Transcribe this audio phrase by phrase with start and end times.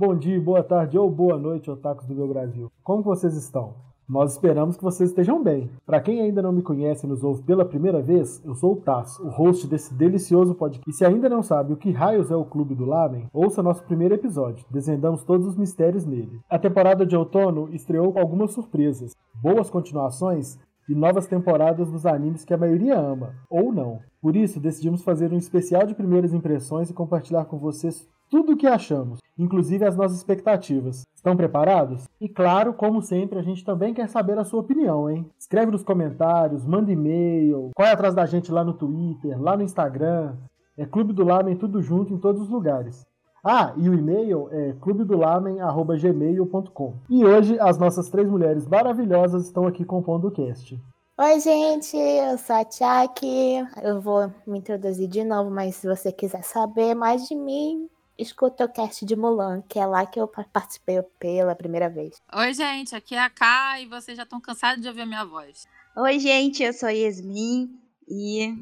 [0.00, 2.70] Bom dia, boa tarde ou boa noite, otakus do meu Brasil.
[2.84, 3.74] Como vocês estão?
[4.08, 5.68] Nós esperamos que vocês estejam bem.
[5.84, 8.76] Para quem ainda não me conhece e nos ouve pela primeira vez, eu sou o
[8.76, 10.88] Taz, o host desse delicioso podcast.
[10.88, 13.82] E se ainda não sabe o que raios é o Clube do Lamen, ouça nosso
[13.82, 14.64] primeiro episódio.
[14.70, 16.38] Desvendamos todos os mistérios nele.
[16.48, 22.44] A temporada de outono estreou com algumas surpresas, boas continuações e novas temporadas dos animes
[22.44, 23.98] que a maioria ama, ou não.
[24.22, 28.56] Por isso, decidimos fazer um especial de primeiras impressões e compartilhar com vocês tudo o
[28.56, 31.06] que achamos, inclusive as nossas expectativas.
[31.14, 32.08] Estão preparados?
[32.20, 35.28] E claro, como sempre, a gente também quer saber a sua opinião, hein?
[35.38, 40.34] Escreve nos comentários, manda e-mail, corre atrás da gente lá no Twitter, lá no Instagram.
[40.76, 43.04] É Clube do Lamen tudo junto em todos os lugares.
[43.42, 46.94] Ah, e o e-mail é clubedolamen.gmail.com.
[47.08, 50.78] E hoje as nossas três mulheres maravilhosas estão aqui compondo o cast.
[51.20, 53.66] Oi, gente, eu sou a Tchaki.
[53.82, 57.88] Eu vou me introduzir de novo, mas se você quiser saber mais de mim,
[58.18, 62.20] escuta o cast de Mulan, que é lá que eu participei pela primeira vez.
[62.34, 65.24] Oi, gente, aqui é a Ká e vocês já estão cansados de ouvir a minha
[65.24, 65.66] voz.
[65.96, 67.70] Oi, gente, eu sou a Yasmin
[68.08, 68.58] e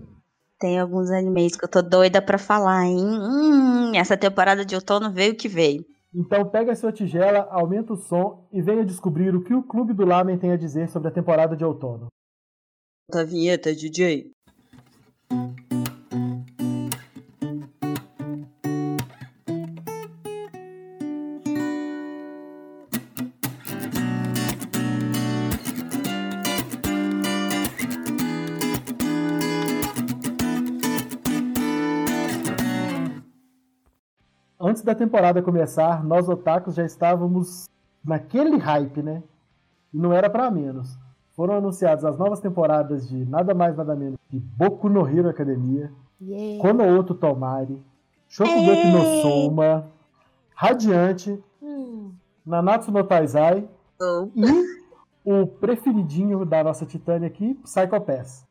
[0.59, 2.98] tem alguns animes que eu tô doida pra falar, hein?
[2.98, 5.85] Hum, essa temporada de outono veio que veio.
[6.15, 9.93] Então pega a sua tigela, aumenta o som e venha descobrir o que o Clube
[9.93, 12.09] do Lamen tem a dizer sobre a temporada de outono.
[13.11, 14.33] Da vinheta, DJ.
[34.77, 37.65] Antes da temporada começar, nós otakus já estávamos
[38.05, 39.23] naquele hype, né?
[39.91, 40.99] E não era para menos.
[41.35, 45.91] Foram anunciadas as novas temporadas de nada mais nada menos que Boku no Hero Academia,
[46.21, 46.61] yeah.
[46.61, 47.83] Kono Oto Tomari,
[48.29, 49.86] Shokugeki no Soma,
[50.55, 52.13] Radiante, hum.
[52.45, 53.67] Nanatsu no Taizai
[53.98, 54.29] oh.
[54.35, 54.77] e
[55.25, 58.45] o preferidinho da nossa Titânia aqui, Psycho Pass.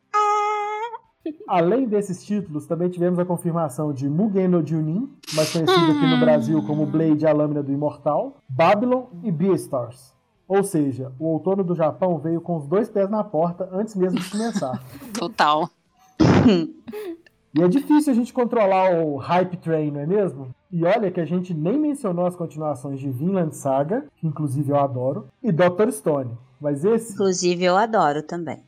[1.46, 6.20] Além desses títulos, também tivemos a confirmação de Mugen no Junin, mais conhecido aqui no
[6.20, 10.14] Brasil como Blade, a Lâmina do Imortal, Babylon e Beastars.
[10.48, 14.18] Ou seja, o outono do Japão veio com os dois pés na porta antes mesmo
[14.18, 14.80] de começar.
[15.12, 15.68] Total.
[17.54, 20.54] E é difícil a gente controlar o hype train, não é mesmo?
[20.70, 24.78] E olha que a gente nem mencionou as continuações de Vinland Saga, que inclusive eu
[24.78, 25.90] adoro, e Dr.
[25.90, 26.36] Stone.
[26.60, 27.14] Mas esse.
[27.14, 28.62] Inclusive eu adoro também.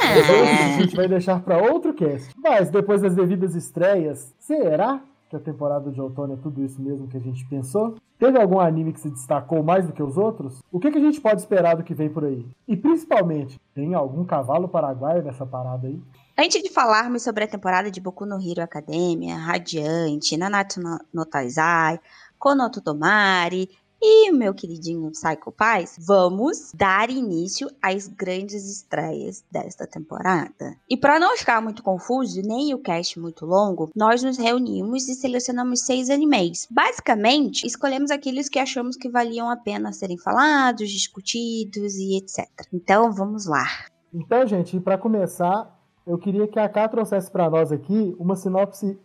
[0.00, 0.76] É.
[0.76, 2.32] A gente vai deixar para outro cast.
[2.36, 7.08] Mas depois das devidas estreias, será que a temporada de outono é tudo isso mesmo
[7.08, 7.96] que a gente pensou?
[8.18, 10.62] Teve algum anime que se destacou mais do que os outros?
[10.72, 12.46] O que, que a gente pode esperar do que vem por aí?
[12.66, 16.00] E principalmente, tem algum cavalo paraguaio nessa parada aí?
[16.38, 20.80] Antes de falarmos sobre a temporada de Boku no Hero Academia, Radiante, Nanatsu
[21.12, 22.00] no Taizai,
[22.38, 23.68] Konoto Tomari,
[24.00, 30.76] e meu queridinho Psycho Paz, vamos dar início às grandes estreias desta temporada.
[30.88, 35.14] E para não ficar muito confuso, nem o cast muito longo, nós nos reunimos e
[35.14, 36.66] selecionamos seis animes.
[36.70, 42.46] Basicamente, escolhemos aqueles que achamos que valiam a pena serem falados, discutidos e etc.
[42.72, 43.66] Então, vamos lá.
[44.12, 45.74] Então, gente, para começar,
[46.06, 48.98] eu queria que a Ká trouxesse para nós aqui uma sinopse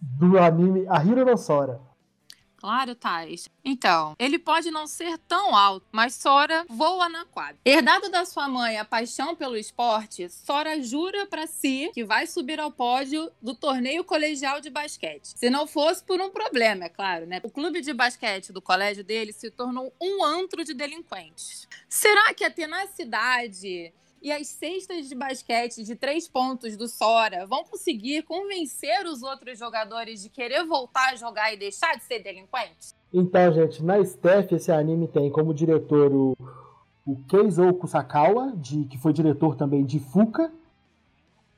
[0.00, 1.87] do anime A Hiro no Sora.
[2.58, 3.48] Claro, Thais.
[3.64, 7.56] Então, ele pode não ser tão alto, mas Sora voa na quadra.
[7.64, 12.58] Herdado da sua mãe a paixão pelo esporte, Sora jura para si que vai subir
[12.58, 15.34] ao pódio do torneio colegial de basquete.
[15.36, 17.40] Se não fosse por um problema, é claro, né?
[17.44, 21.68] O clube de basquete do colégio dele se tornou um antro de delinquentes.
[21.88, 23.92] Será que a tenacidade
[24.22, 29.58] e as cestas de basquete de três pontos do Sora vão conseguir convencer os outros
[29.58, 32.94] jogadores de querer voltar a jogar e deixar de ser delinquentes?
[33.12, 36.36] Então, gente, na Steph esse anime tem como diretor o,
[37.06, 40.52] o Keizou Kusakawa, de, que foi diretor também de Fuka.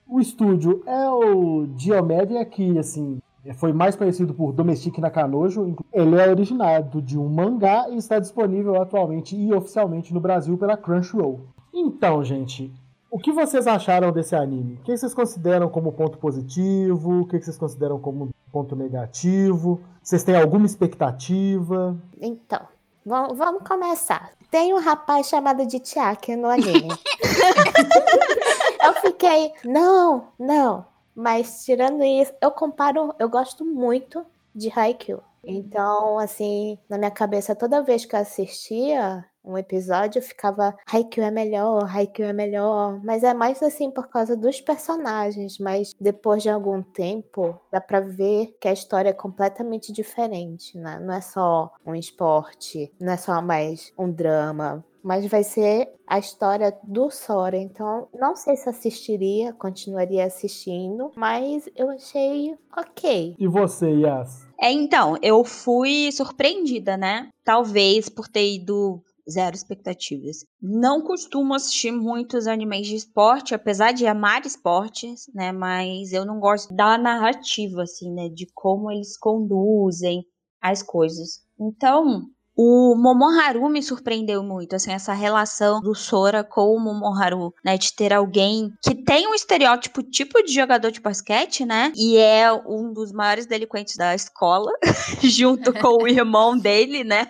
[0.07, 3.21] O estúdio é o Diomedia, que assim
[3.55, 5.77] foi mais conhecido por Domestic Nakanojo.
[5.93, 10.77] Ele é originado de um mangá e está disponível atualmente e oficialmente no Brasil pela
[10.77, 11.41] Crunchyroll.
[11.73, 12.73] Então, gente,
[13.11, 14.75] o que vocês acharam desse anime?
[14.75, 17.23] O que vocês consideram como ponto positivo?
[17.23, 19.81] O que vocês consideram como ponto negativo?
[20.03, 21.97] Vocês têm alguma expectativa?
[22.21, 22.61] Então,
[23.05, 24.33] vamos começar.
[24.51, 26.89] Tem um rapaz chamado de Tiaki no anime.
[28.85, 30.87] eu fiquei, não, não.
[31.15, 34.25] Mas tirando isso, eu comparo, eu gosto muito
[34.55, 35.23] de Haikyuu.
[35.43, 41.31] Então, assim, na minha cabeça, toda vez que eu assistia, um episódio, ficava Haikyuu é
[41.31, 46.51] melhor, Haikyuu é melhor, mas é mais assim por causa dos personagens, mas depois de
[46.51, 50.99] algum tempo dá pra ver que a história é completamente diferente, né?
[50.99, 56.19] Não é só um esporte, não é só mais um drama, mas vai ser a
[56.19, 57.57] história do Sora.
[57.57, 63.35] Então, não sei se assistiria, continuaria assistindo, mas eu achei ok.
[63.39, 64.47] E você, Yas?
[64.61, 67.29] É, então, eu fui surpreendida, né?
[67.45, 70.45] Talvez por ter ido zero expectativas.
[70.61, 75.53] Não costumo assistir muitos animes de esporte, apesar de amar esportes, né?
[75.53, 78.29] Mas eu não gosto da narrativa, assim, né?
[78.29, 80.25] De como eles conduzem
[80.61, 81.43] as coisas.
[81.59, 82.29] Então,
[82.63, 87.91] o Momoharu me surpreendeu muito, assim, essa relação do Sora com o Momoharu, né, de
[87.91, 92.93] ter alguém que tem um estereótipo tipo de jogador de basquete, né, e é um
[92.93, 94.71] dos maiores delinquentes da escola,
[95.23, 97.29] junto com o irmão dele, né,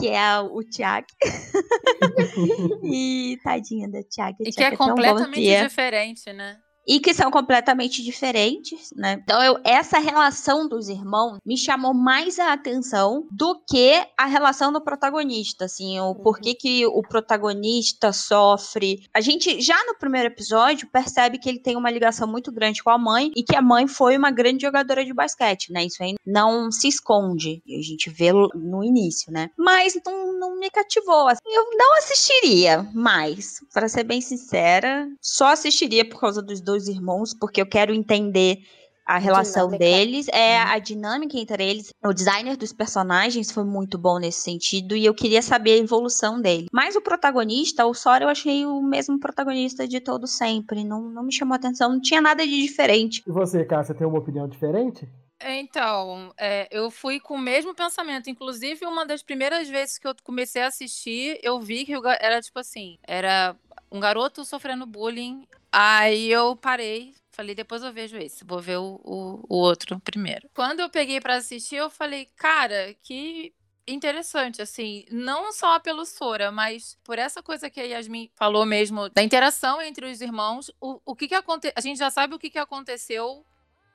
[0.00, 1.06] que é o Tiago.
[2.82, 4.38] e tadinha da Tiago.
[4.40, 6.58] E que é, é completamente diferente, né?
[6.86, 9.20] E que são completamente diferentes, né?
[9.22, 14.72] Então, eu, essa relação dos irmãos me chamou mais a atenção do que a relação
[14.72, 16.14] do protagonista, assim, o uhum.
[16.14, 19.04] porquê que o protagonista sofre.
[19.14, 22.90] A gente já no primeiro episódio percebe que ele tem uma ligação muito grande com
[22.90, 25.84] a mãe e que a mãe foi uma grande jogadora de basquete, né?
[25.84, 29.50] Isso aí não se esconde, a gente vê no início, né?
[29.56, 31.28] Mas não, não me cativou.
[31.28, 31.40] Assim.
[31.46, 37.34] Eu não assistiria mais, para ser bem sincera, só assistiria por causa dos dois irmãos,
[37.34, 38.62] porque eu quero entender
[39.10, 39.84] a relação dinâmica.
[39.84, 40.70] deles, é uhum.
[40.70, 41.92] a dinâmica entre eles.
[42.04, 46.40] O designer dos personagens foi muito bom nesse sentido e eu queria saber a evolução
[46.40, 46.68] dele.
[46.72, 50.84] Mas o protagonista, o Sora, eu achei o mesmo protagonista de todo sempre.
[50.84, 53.22] Não, não me chamou atenção, não tinha nada de diferente.
[53.26, 55.08] E você, Cássia, tem uma opinião diferente?
[55.42, 58.28] Então, é, eu fui com o mesmo pensamento.
[58.28, 62.58] Inclusive, uma das primeiras vezes que eu comecei a assistir, eu vi que era tipo
[62.58, 63.56] assim: era
[63.90, 69.00] um garoto sofrendo bullying Aí eu parei, falei, depois eu vejo esse, vou ver o,
[69.04, 70.48] o, o outro primeiro.
[70.52, 73.54] Quando eu peguei para assistir, eu falei, cara, que
[73.86, 79.08] interessante, assim, não só pelo Sora, mas por essa coisa que a Yasmin falou mesmo,
[79.10, 82.38] da interação entre os irmãos, o, o que que aconteceu, a gente já sabe o
[82.38, 83.44] que que aconteceu,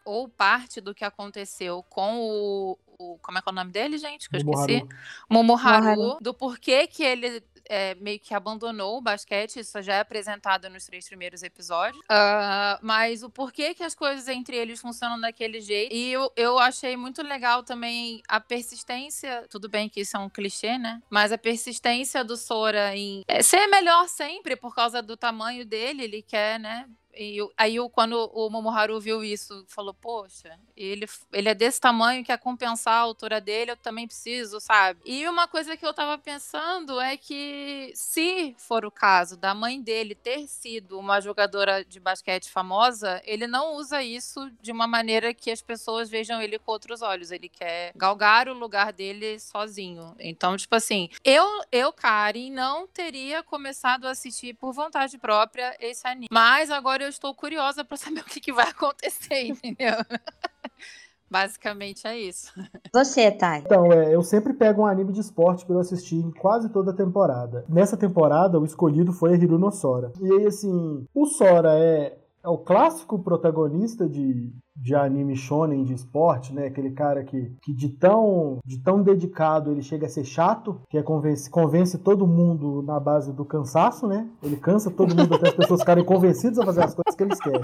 [0.06, 3.98] ou parte do que aconteceu com o, o como é que é o nome dele,
[3.98, 4.88] gente, que eu esqueci?
[5.30, 6.18] Momoharu, Momoharu.
[6.22, 10.86] do porquê que ele é, meio que abandonou o basquete, isso já é apresentado nos
[10.86, 12.04] três primeiros episódios.
[12.06, 15.94] Uh, mas o porquê que as coisas entre eles funcionam daquele jeito.
[15.94, 19.46] E eu, eu achei muito legal também a persistência.
[19.50, 21.02] Tudo bem que isso é um clichê, né?
[21.10, 26.04] Mas a persistência do Sora em é, ser melhor sempre por causa do tamanho dele.
[26.04, 26.88] Ele quer, né?
[27.16, 32.38] E aí, quando o Momoharu viu isso, falou: Poxa, ele, ele é desse tamanho, quer
[32.38, 35.00] compensar a altura dele, eu também preciso, sabe?
[35.06, 39.82] E uma coisa que eu tava pensando é que, se for o caso da mãe
[39.82, 45.34] dele ter sido uma jogadora de basquete famosa, ele não usa isso de uma maneira
[45.34, 47.32] que as pessoas vejam ele com outros olhos.
[47.32, 50.16] Ele quer galgar o lugar dele sozinho.
[50.20, 56.06] Então, tipo assim, eu, eu Karen, não teria começado a assistir por vontade própria esse
[56.08, 56.28] anime.
[56.32, 59.94] Mas agora eu estou curiosa para saber o que, que vai acontecer, entendeu?
[61.30, 62.54] Basicamente é isso.
[62.94, 63.62] Você, Thay?
[63.66, 66.92] Então, é, eu sempre pego um anime de esporte para eu assistir em quase toda
[66.92, 67.66] a temporada.
[67.68, 70.14] Nessa temporada, o escolhido foi a Hiruno Sora.
[70.22, 75.94] E aí, assim, o Sora é, é o clássico protagonista de, de anime shonen de
[75.94, 76.68] esporte, né?
[76.68, 80.98] Aquele cara que, que de, tão, de tão dedicado ele chega a ser chato, que
[80.98, 84.28] é convence, convence todo mundo na base do cansaço, né?
[84.44, 87.40] Ele cansa todo mundo até as pessoas ficarem convencidas a fazer as coisas que eles
[87.40, 87.62] querem.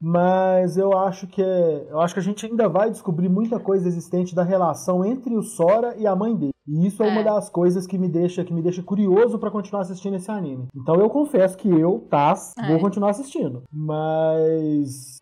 [0.00, 3.88] Mas eu acho que é, eu acho que a gente ainda vai descobrir muita coisa
[3.88, 6.52] existente da relação entre o Sora e a mãe dele.
[6.66, 9.50] E isso é, é uma das coisas que me deixa que me deixa curioso para
[9.50, 10.68] continuar assistindo esse anime.
[10.76, 12.68] Então eu confesso que eu, Taz, é.
[12.68, 13.62] vou continuar assistindo.
[13.72, 15.17] Mas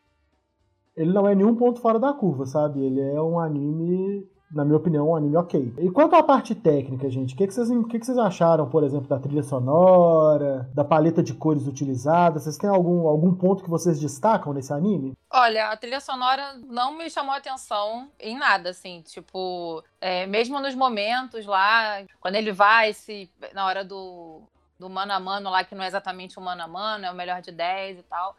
[0.97, 2.83] ele não é nenhum ponto fora da curva, sabe?
[2.83, 5.75] Ele é um anime, na minha opinião, um anime ok.
[5.79, 8.83] E quanto à parte técnica, gente, o que, que, vocês, que, que vocês acharam, por
[8.83, 12.41] exemplo, da trilha sonora, da paleta de cores utilizada?
[12.41, 15.13] Vocês têm algum, algum ponto que vocês destacam nesse anime?
[15.31, 20.75] Olha, a trilha sonora não me chamou atenção em nada, assim, tipo, é, mesmo nos
[20.75, 24.41] momentos lá, quando ele vai, se, na hora do,
[24.79, 27.15] do mano a mano lá, que não é exatamente o mano a mano, é o
[27.15, 28.35] melhor de 10 e tal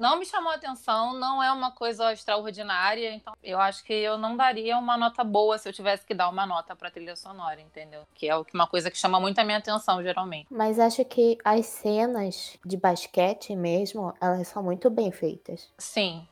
[0.00, 4.16] não me chamou a atenção, não é uma coisa extraordinária, então eu acho que eu
[4.16, 7.60] não daria uma nota boa se eu tivesse que dar uma nota para trilha sonora,
[7.60, 8.02] entendeu?
[8.14, 10.46] Que é uma coisa que chama muito a minha atenção, geralmente.
[10.50, 15.70] Mas acho que as cenas de basquete mesmo, elas são muito bem feitas.
[15.78, 16.26] Sim.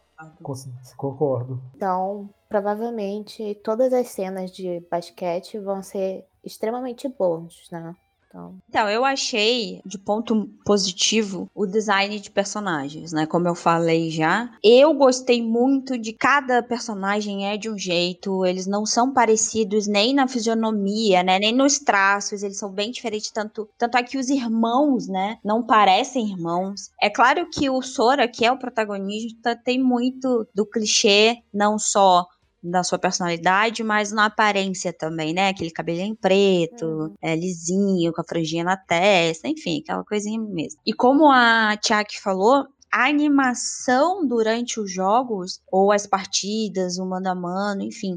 [0.97, 1.63] Concordo.
[1.77, 7.95] Então, provavelmente todas as cenas de basquete vão ser extremamente bons, né?
[8.29, 8.59] Então...
[8.69, 13.27] então, eu achei de ponto positivo o design de personagens, né?
[13.27, 14.51] Como eu falei já.
[14.63, 20.15] Eu gostei muito de cada personagem é de um jeito, eles não são parecidos nem
[20.15, 21.39] na fisionomia, né?
[21.39, 23.31] Nem nos traços, eles são bem diferentes.
[23.31, 25.39] Tanto, tanto é que os irmãos, né?
[25.43, 26.91] Não parecem irmãos.
[27.01, 32.27] É claro que o Sora, que é o protagonista, tem muito do clichê, não só
[32.69, 35.49] na sua personalidade, mas na aparência também, né?
[35.49, 37.15] Aquele cabelinho preto, uhum.
[37.23, 40.81] é, lisinho, com a franjinha na testa, enfim, aquela coisinha mesmo.
[40.87, 47.29] E como a Tiak falou, a animação durante os jogos, ou as partidas, o mano
[47.29, 48.17] a mano, enfim,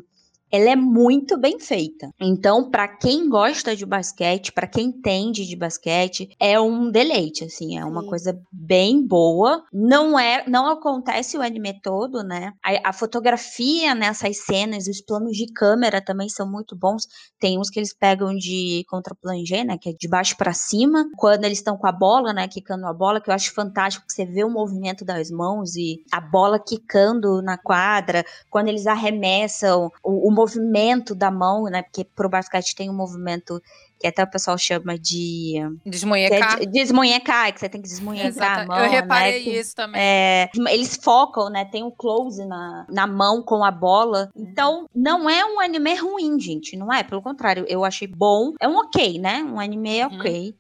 [0.52, 2.10] ela é muito bem feita.
[2.20, 7.78] Então, para quem gosta de basquete, para quem entende de basquete, é um deleite, assim,
[7.78, 8.08] é uma Sim.
[8.08, 9.64] coisa bem boa.
[9.72, 12.54] Não é, não acontece o anime todo, né?
[12.64, 17.08] A, a, fotografia nessas cenas, os planos de câmera também são muito bons.
[17.40, 21.46] Tem uns que eles pegam de contra-plongé, né, que é de baixo para cima, quando
[21.46, 24.26] eles estão com a bola, né, quicando a bola, que eu acho fantástico que você
[24.26, 30.30] vê o movimento das mãos e a bola quicando na quadra, quando eles arremessam o,
[30.30, 31.84] o movimento da mão, né?
[31.84, 33.62] Porque pro basquete tem um movimento
[34.00, 35.56] que até o pessoal chama de.
[35.86, 36.62] Desmunhecar.
[36.62, 38.80] É desmunhecar, que você tem que desmunhecar a mão.
[38.80, 39.60] Eu reparei né?
[39.60, 40.02] isso também.
[40.02, 41.66] É, eles focam, né?
[41.66, 44.32] Tem um close na, na mão com a bola.
[44.36, 46.76] Então, não é um anime ruim, gente.
[46.76, 48.54] Não é, pelo contrário, eu achei bom.
[48.60, 49.44] É um ok, né?
[49.44, 50.18] Um anime uhum.
[50.18, 50.56] ok.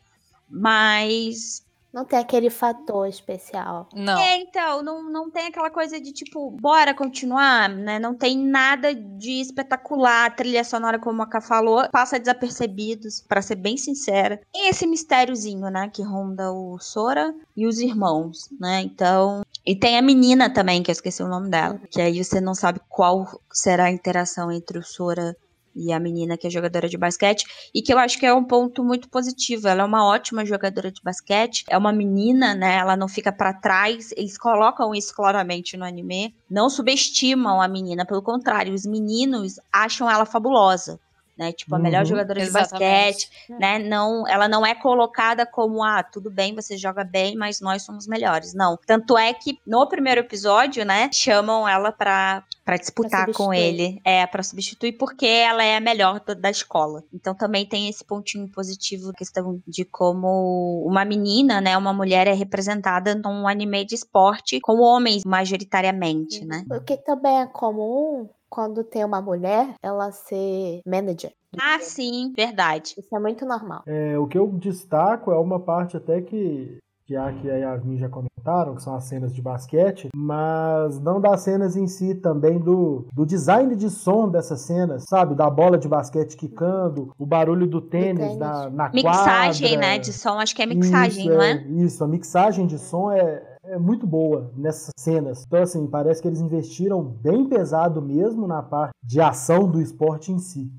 [0.47, 3.87] Mas não tem aquele fator especial.
[3.93, 4.17] Não.
[4.17, 7.99] É, então, não, não tem aquela coisa de tipo, bora continuar, né?
[7.99, 10.25] Não tem nada de espetacular.
[10.25, 14.41] A trilha sonora, como a Ká falou, passa desapercebidos, para ser bem sincera.
[14.53, 15.89] Tem esse mistériozinho, né?
[15.89, 18.81] Que ronda o Sora e os irmãos, né?
[18.81, 19.41] Então.
[19.65, 21.79] E tem a menina também, que eu esqueci o nome dela.
[21.89, 25.35] Que aí você não sabe qual será a interação entre o Sora
[25.75, 28.43] e a menina que é jogadora de basquete, e que eu acho que é um
[28.43, 29.67] ponto muito positivo.
[29.67, 32.77] Ela é uma ótima jogadora de basquete, é uma menina, né?
[32.77, 34.11] Ela não fica para trás.
[34.17, 36.35] Eles colocam isso claramente no anime.
[36.49, 40.99] Não subestimam a menina, pelo contrário, os meninos acham ela fabulosa
[41.41, 41.51] né?
[41.51, 42.71] Tipo, a uhum, melhor jogadora exatamente.
[42.71, 43.29] de basquete,
[43.59, 43.79] né?
[43.79, 48.05] Não, ela não é colocada como, ah, tudo bem, você joga bem, mas nós somos
[48.05, 48.53] melhores.
[48.53, 48.77] Não.
[48.85, 53.99] Tanto é que no primeiro episódio, né, chamam ela pra, pra disputar pra com ele.
[54.05, 57.03] É, pra substituir, porque ela é a melhor da, da escola.
[57.11, 62.33] Então também tem esse pontinho positivo, questão de como uma menina, né, uma mulher é
[62.33, 66.63] representada num anime de esporte com homens majoritariamente, né?
[66.69, 71.31] O que também é comum quando tem uma mulher, ela ser manager.
[71.57, 72.93] Ah, sim, verdade.
[72.97, 73.81] Isso é muito normal.
[73.87, 76.77] É, o que eu destaco é uma parte até que
[77.11, 81.19] que a que a Yasmin já comentaram, que são as cenas de basquete, mas não
[81.19, 85.35] das cenas em si, também do, do design de som dessas cenas, sabe?
[85.35, 88.37] Da bola de basquete quicando, o barulho do tênis, do tênis.
[88.37, 91.51] Na, na mixagem, né, de som, acho que é mixagem, isso, não é?
[91.51, 91.67] é?
[91.83, 95.43] Isso, a mixagem de som é, é muito boa nessas cenas.
[95.47, 100.31] Então, assim, parece que eles investiram bem pesado mesmo na parte de ação do esporte
[100.31, 100.69] em si.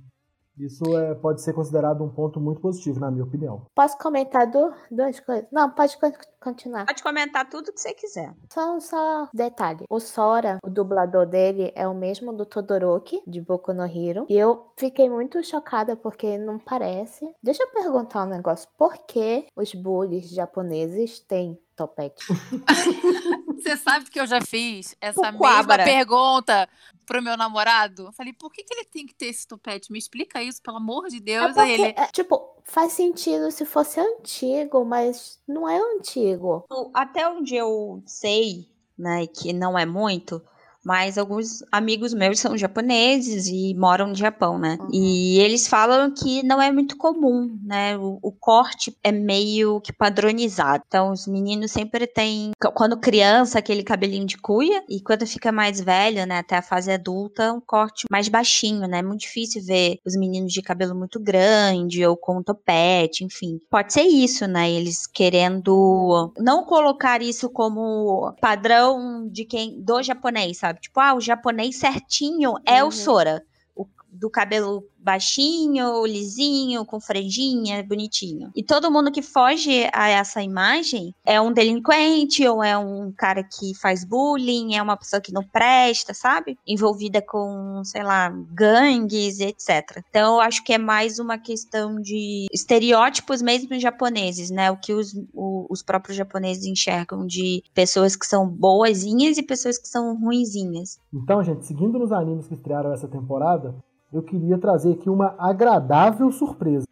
[0.59, 3.63] Isso é, pode ser considerado um ponto muito positivo, na minha opinião.
[3.75, 5.47] Posso comentar do, duas coisas?
[5.51, 5.97] Não, pode
[6.41, 6.85] continuar.
[6.85, 8.35] Pode comentar tudo que você quiser.
[8.53, 9.85] Só, só detalhe.
[9.89, 14.27] O Sora, o dublador dele, é o mesmo do Todoroki, de Boku no Hero.
[14.29, 17.35] E eu fiquei muito chocada porque não parece.
[17.43, 18.69] Deixa eu perguntar um negócio.
[18.77, 22.25] Por que os bullies japoneses têm topete?
[23.57, 26.69] Você sabe que eu já fiz essa mesma pergunta
[27.07, 28.07] pro meu namorado.
[28.07, 29.93] Eu falei, por que, que ele tem que ter esse topete?
[29.93, 31.51] Me explica isso, pelo amor de Deus.
[31.51, 31.95] É porque, ele...
[31.97, 36.65] é, tipo, faz sentido se fosse antigo, mas não é antigo.
[36.95, 40.43] Até onde eu sei, né, que não é muito,
[40.85, 44.79] mas alguns amigos meus são japoneses e moram no Japão, né?
[44.81, 44.89] Uhum.
[44.93, 47.97] E eles falam que não é muito comum, né?
[47.97, 50.83] O, o, corte é meio que padronizado.
[50.87, 55.81] Então, os meninos sempre têm, quando criança, aquele cabelinho de cuia, e quando fica mais
[55.81, 58.99] velho, né, até a fase adulta, um corte mais baixinho, né?
[58.99, 63.59] É muito difícil ver os meninos de cabelo muito grande ou com topete, enfim.
[63.71, 64.71] Pode ser isso, né?
[64.71, 70.72] Eles querendo não colocar isso como padrão de quem do japonês, sabe?
[70.73, 70.81] Sabe?
[70.81, 72.89] Tipo, ah, o japonês certinho é uhum.
[72.89, 73.45] o Sora.
[73.77, 78.51] O, do cabelo baixinho, lisinho, com franjinha, bonitinho.
[78.55, 83.43] E todo mundo que foge a essa imagem é um delinquente ou é um cara
[83.43, 86.59] que faz bullying, é uma pessoa que não presta, sabe?
[86.67, 90.03] Envolvida com, sei lá, gangues, etc.
[90.09, 94.71] Então eu acho que é mais uma questão de estereótipos mesmo japoneses, né?
[94.71, 99.79] O que os, o, os próprios japoneses enxergam de pessoas que são boazinhas e pessoas
[99.79, 100.99] que são ruinzinhas.
[101.13, 103.75] Então, gente, seguindo nos animes que estrearam essa temporada,
[104.13, 106.87] eu queria trazer aqui uma agradável surpresa.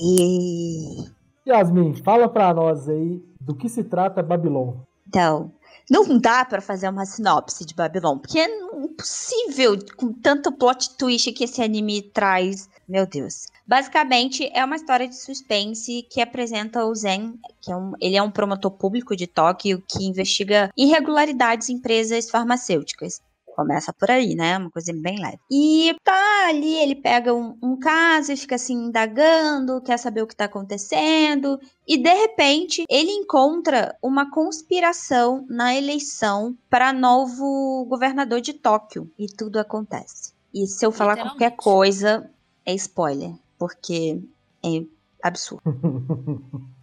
[0.00, 1.04] E...
[1.46, 4.80] Yasmin, fala pra nós aí do que se trata Babilônia.
[5.06, 5.52] Então,
[5.90, 11.30] não dá para fazer uma sinopse de Babylon, porque é impossível com tanto plot twist
[11.32, 12.68] que esse anime traz.
[12.88, 13.46] Meu Deus.
[13.66, 18.22] Basicamente, é uma história de suspense que apresenta o Zen, que é um, ele é
[18.22, 23.20] um promotor público de Tóquio que investiga irregularidades em empresas farmacêuticas.
[23.54, 24.58] Começa por aí, né?
[24.58, 25.38] Uma coisa bem leve.
[25.50, 30.26] E tá ali, ele pega um, um caso e fica assim indagando, quer saber o
[30.26, 31.60] que tá acontecendo.
[31.86, 39.08] E de repente, ele encontra uma conspiração na eleição para novo governador de Tóquio.
[39.16, 40.32] E tudo acontece.
[40.52, 42.28] E se eu falar qualquer coisa,
[42.66, 43.34] é spoiler.
[43.56, 44.20] Porque
[44.64, 44.84] é
[45.22, 45.62] absurdo.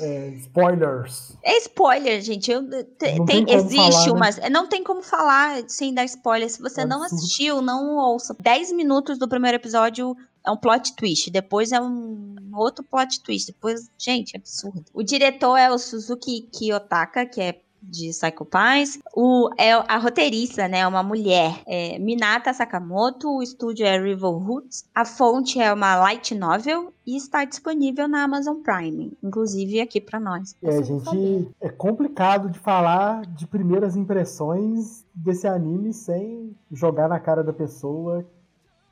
[0.00, 1.36] é, spoilers.
[1.42, 2.50] É spoiler, gente.
[2.50, 4.50] Eu, te, tem, existe falar, Né?
[4.50, 6.50] Não tem como falar sem dar spoiler.
[6.50, 7.22] Se você é não absurdo.
[7.22, 8.36] assistiu, não ouça.
[8.40, 11.30] 10 minutos do primeiro episódio é um plot twist.
[11.30, 13.46] Depois é um outro plot twist.
[13.52, 14.84] Depois, gente, é absurdo.
[14.92, 18.98] O diretor é o Suzuki Kiyotaka, que é de Psycho Pies.
[19.14, 20.86] O, é a roteirista, né?
[20.86, 21.62] Uma mulher.
[21.66, 23.28] É Minata Sakamoto.
[23.36, 24.84] O estúdio é Rival Roots.
[24.94, 30.18] A fonte é uma light novel e está disponível na Amazon Prime, inclusive aqui para
[30.18, 30.56] nós.
[30.62, 37.44] É, gente, é complicado de falar de primeiras impressões desse anime sem jogar na cara
[37.44, 38.26] da pessoa,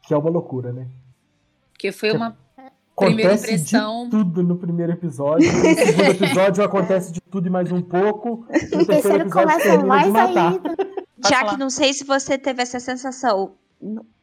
[0.03, 0.87] que é uma loucura, né?
[1.73, 2.37] Porque foi uma
[2.97, 4.05] Primeira acontece impressão.
[4.05, 5.53] de tudo no primeiro episódio.
[5.53, 8.47] No segundo episódio acontece de tudo e mais um pouco.
[8.73, 10.77] No terceiro episódio começa mais ainda.
[11.29, 13.55] Já que não sei se você teve essa sensação,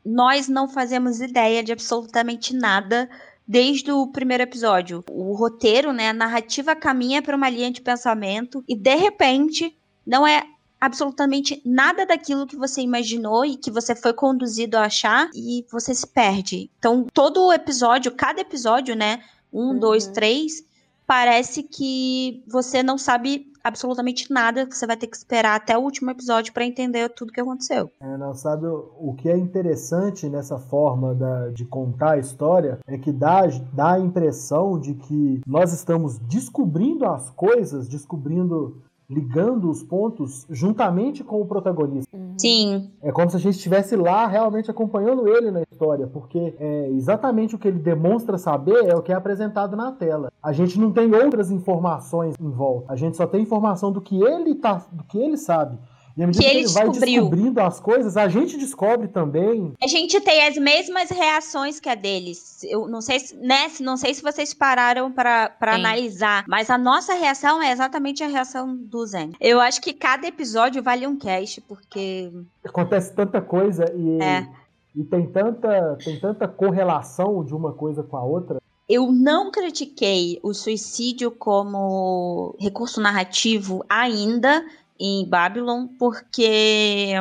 [0.06, 3.10] nós não fazemos ideia de absolutamente nada
[3.48, 5.04] desde o primeiro episódio.
[5.10, 9.76] O roteiro, né, a narrativa caminha para uma linha de pensamento e de repente
[10.06, 10.44] não é
[10.82, 15.94] absolutamente nada daquilo que você imaginou e que você foi conduzido a achar e você
[15.94, 16.72] se perde.
[16.80, 19.22] Então, todo o episódio, cada episódio, né,
[19.54, 19.80] um, Uhum.
[19.80, 20.64] dois, três,
[21.06, 25.82] parece que você não sabe absolutamente nada, que você vai ter que esperar até o
[25.82, 27.92] último episódio para entender tudo que aconteceu.
[28.02, 32.80] É, não, sabe o, o que é interessante nessa forma da- de contar a história
[32.88, 39.70] é que dá, dá a impressão de que nós estamos descobrindo as coisas, descobrindo, ligando
[39.70, 42.10] os pontos juntamente com o protagonista.
[42.38, 46.90] Sim, É como se a gente estivesse lá realmente acompanhando ele na história, porque é
[46.92, 50.32] exatamente o que ele demonstra saber é o que é apresentado na tela.
[50.42, 52.92] A gente não tem outras informações em volta.
[52.92, 55.78] A gente só tem informação do que ele tá, do que ele sabe.
[56.18, 57.22] E à medida Que que, ele ele vai descobriu.
[57.22, 59.74] descobrindo as coisas, a gente descobre também.
[59.82, 62.64] A gente tem as mesmas reações que a deles.
[62.64, 66.78] Eu não sei se, né, se- não sei se vocês pararam para analisar, mas a
[66.78, 69.32] nossa reação é exatamente a reação do Zen.
[69.40, 72.32] Eu acho que cada episódio vale um cast, porque
[72.64, 74.48] Acontece tanta coisa e, É.
[74.96, 78.60] e tem tanta tem tanta correlação de uma coisa com a outra.
[78.90, 84.64] eu não critiquei o suicídio como recurso narrativo ainda
[85.04, 87.14] em Babylon, porque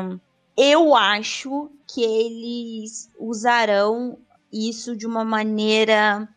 [0.55, 4.19] eu acho que eles usarão
[4.53, 6.29] isso de uma maneira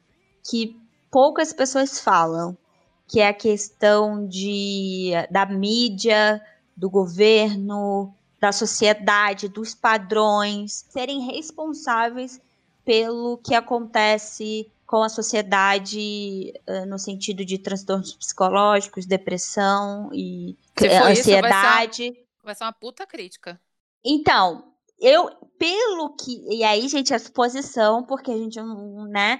[0.49, 0.79] que
[1.11, 2.57] poucas pessoas falam,
[3.05, 6.41] que é a questão de da mídia,
[6.77, 12.39] do governo, da sociedade, dos padrões serem responsáveis
[12.85, 20.85] pelo que acontece com a sociedade eh, no sentido de transtornos psicológicos, depressão e for
[20.87, 22.25] isso, vai ser uma- ansiedade.
[22.43, 23.59] Vai ser uma puta crítica.
[24.03, 26.43] Então, eu, pelo que.
[26.49, 29.05] E aí, gente, é suposição, porque a gente não.
[29.05, 29.39] né?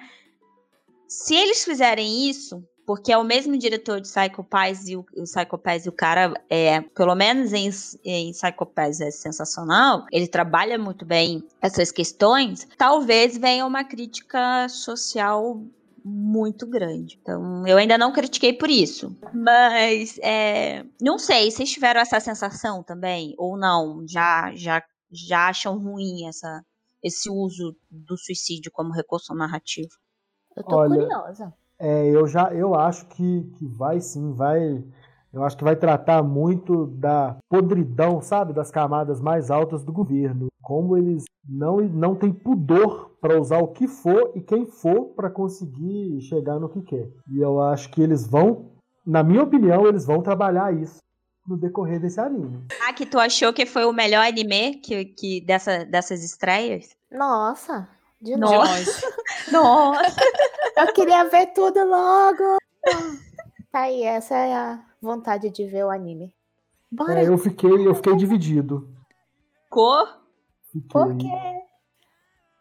[1.08, 5.24] Se eles fizerem isso, porque é o mesmo diretor de Psycho Pass e o, o
[5.24, 7.70] Psycho Pass e o cara, é, pelo menos em,
[8.04, 14.68] em Psycho Pass é sensacional, ele trabalha muito bem essas questões, talvez venha uma crítica
[14.70, 15.62] social
[16.04, 17.18] muito grande.
[17.22, 19.16] Então, eu ainda não critiquei por isso.
[19.34, 23.34] Mas, é, não sei, vocês tiveram essa sensação também?
[23.38, 24.06] Ou não?
[24.06, 26.62] Já, já, já acham ruim essa,
[27.02, 29.92] esse uso do suicídio como recurso narrativo?
[30.58, 31.54] Eu tô Olha, curiosa.
[31.84, 34.82] É, eu já eu acho que, que vai sim, vai.
[35.34, 40.48] Eu acho que vai tratar muito da podridão, sabe, das camadas mais altas do governo,
[40.62, 45.30] como eles não não têm pudor para usar o que for e quem for para
[45.30, 47.10] conseguir chegar no que quer.
[47.30, 48.72] E eu acho que eles vão,
[49.06, 51.00] na minha opinião, eles vão trabalhar isso
[51.46, 52.64] no decorrer desse anime.
[52.88, 56.96] Ah, que tu achou que foi o melhor anime que, que dessa, dessas estreias?
[57.12, 57.90] Nossa,
[58.22, 58.90] de longe.
[59.52, 60.22] Nossa!
[60.76, 62.58] Eu queria ver tudo logo.
[63.72, 66.34] Tá aí, essa é a vontade de ver o anime.
[66.92, 67.22] Bora.
[67.22, 68.88] É, eu fiquei eu fiquei dividido.
[69.70, 70.08] Cor?
[70.72, 70.90] Fiquei.
[70.90, 71.64] Por quê?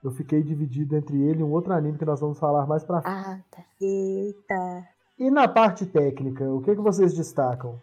[0.03, 3.03] Eu fiquei dividido entre ele e um outro anime que nós vamos falar mais pra
[3.03, 3.15] frente.
[3.15, 3.63] Ah, tá.
[3.81, 4.89] Eita.
[5.19, 7.81] E na parte técnica, o que, que vocês destacam?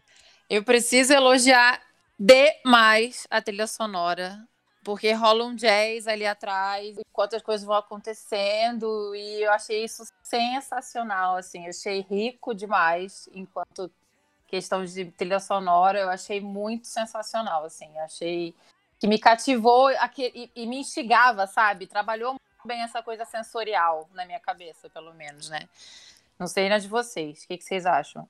[0.49, 1.79] Eu preciso elogiar
[2.19, 4.37] demais a trilha sonora.
[4.89, 10.03] Porque rola um jazz ali atrás, enquanto as coisas vão acontecendo, e eu achei isso
[10.23, 13.91] sensacional, assim, eu achei rico demais, enquanto
[14.47, 18.55] questão de trilha sonora, eu achei muito sensacional, assim, achei
[18.97, 21.85] que me cativou aqui, e, e me instigava, sabe?
[21.85, 25.69] Trabalhou muito bem essa coisa sensorial na minha cabeça, pelo menos, né?
[26.39, 28.27] Não sei na de vocês, o que, que vocês acham?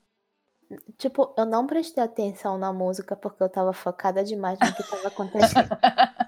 [0.98, 5.08] Tipo, eu não prestei atenção na música porque eu tava focada demais no que tava
[5.08, 5.70] acontecendo.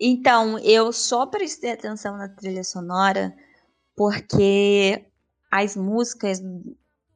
[0.00, 3.34] Então, eu só prestei atenção na trilha sonora
[3.96, 5.04] porque
[5.50, 6.40] as músicas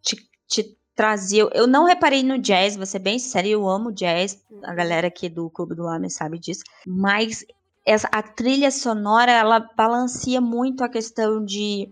[0.00, 0.16] te,
[0.48, 1.48] te traziam.
[1.54, 4.42] Eu não reparei no jazz, vou ser bem sincera, eu amo jazz.
[4.64, 6.64] A galera aqui do Clube do Homem sabe disso.
[6.86, 7.44] Mas
[7.86, 11.88] essa, a trilha sonora, ela balanceia muito a questão de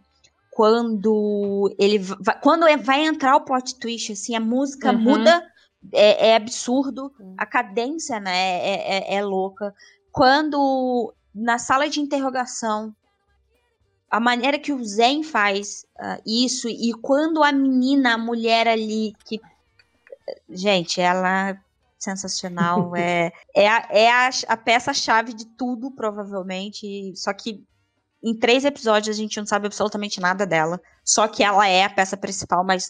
[0.50, 4.98] quando ele vai, quando é, vai entrar o plot twist, assim, a música Uhum.
[4.98, 5.42] muda,
[5.92, 9.74] é, é absurdo, a cadência, né, é, é, é louca.
[10.12, 12.94] Quando na sala de interrogação,
[14.10, 19.14] a maneira que o Zen faz ah, isso, e quando a menina, a mulher ali,
[19.24, 19.40] que.
[20.48, 21.56] Gente, ela.
[21.98, 22.94] Sensacional.
[22.96, 27.12] é é a, é a, a peça-chave de tudo, provavelmente.
[27.14, 27.64] Só que
[28.22, 30.80] em três episódios a gente não sabe absolutamente nada dela.
[31.12, 32.88] Só que ela é a peça principal, mas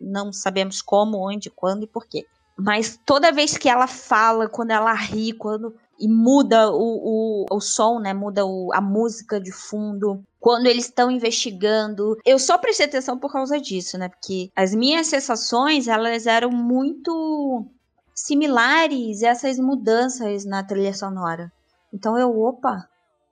[0.00, 2.26] não sabemos como, onde, quando e por quê.
[2.58, 5.72] Mas toda vez que ela fala, quando ela ri, quando.
[5.96, 8.12] E muda o, o, o som, né?
[8.12, 10.20] Muda o- a música de fundo.
[10.40, 12.16] Quando eles estão investigando.
[12.26, 14.08] Eu só prestei atenção por causa disso, né?
[14.08, 17.66] Porque as minhas sensações, elas eram muito
[18.14, 21.52] similares a essas mudanças na trilha sonora.
[21.94, 22.84] Então eu, opa,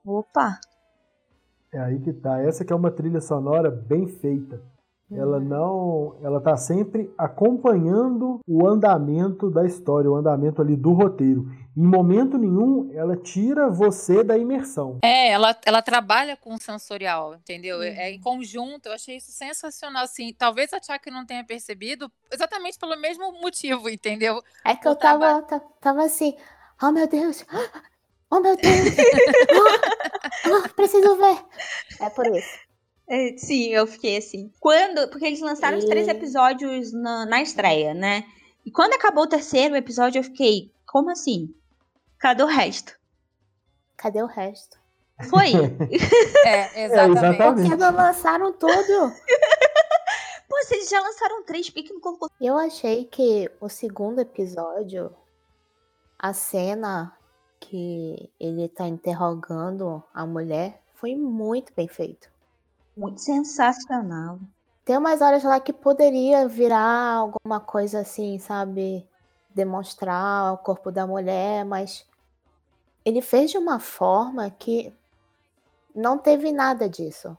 [0.05, 0.59] opa.
[1.71, 2.41] É aí que tá.
[2.41, 4.61] Essa que é uma trilha sonora bem feita.
[5.11, 11.47] Ela não, ela tá sempre acompanhando o andamento da história, o andamento ali do roteiro.
[11.75, 14.99] Em momento nenhum ela tira você da imersão.
[15.03, 17.81] É, ela, ela trabalha com o sensorial, entendeu?
[17.81, 20.31] É, é em conjunto, eu achei isso sensacional, assim.
[20.37, 24.43] Talvez a Chuck não tenha percebido, exatamente pelo mesmo motivo, entendeu?
[24.63, 26.35] É que eu Eu tava- tava, ta- tava assim,
[26.83, 27.43] oh meu Deus,
[28.29, 28.61] oh meu Deus,
[30.47, 31.45] oh, preciso ver.
[31.99, 32.59] É por isso.
[33.07, 34.51] É, sim, eu fiquei assim.
[34.59, 35.07] Quando.
[35.09, 38.25] Porque eles lançaram os três E- episódios na, na estreia, né?
[38.65, 41.53] E quando acabou o terceiro episódio, eu fiquei, como assim?
[42.19, 42.93] Cadê o resto?
[43.97, 44.77] Cadê o resto?
[45.29, 45.51] Foi.
[46.45, 47.17] É, exatamente.
[47.17, 47.61] exatamente.
[47.69, 49.13] Porque não lançaram tudo.
[50.49, 52.29] Pô, eles já lançaram três, por que não colocou?
[52.39, 55.15] Eu achei que o segundo episódio,
[56.17, 57.15] a cena
[57.59, 62.29] que ele tá interrogando a mulher, foi muito bem feito.
[62.95, 64.39] Muito sensacional.
[64.83, 69.07] Tem umas horas lá que poderia virar alguma coisa assim, sabe?
[69.53, 72.05] Demonstrar o corpo da mulher, mas
[73.05, 74.93] ele fez de uma forma que
[75.95, 77.37] não teve nada disso.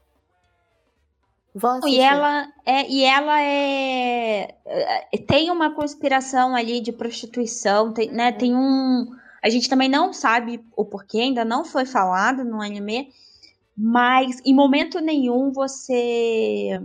[1.85, 8.31] E ela é, e ela é, é, tem uma conspiração ali de prostituição, tem, né?
[8.31, 9.11] Tem um,
[9.43, 13.11] a gente também não sabe o porquê, ainda não foi falado no anime,
[13.75, 16.81] mas em momento nenhum você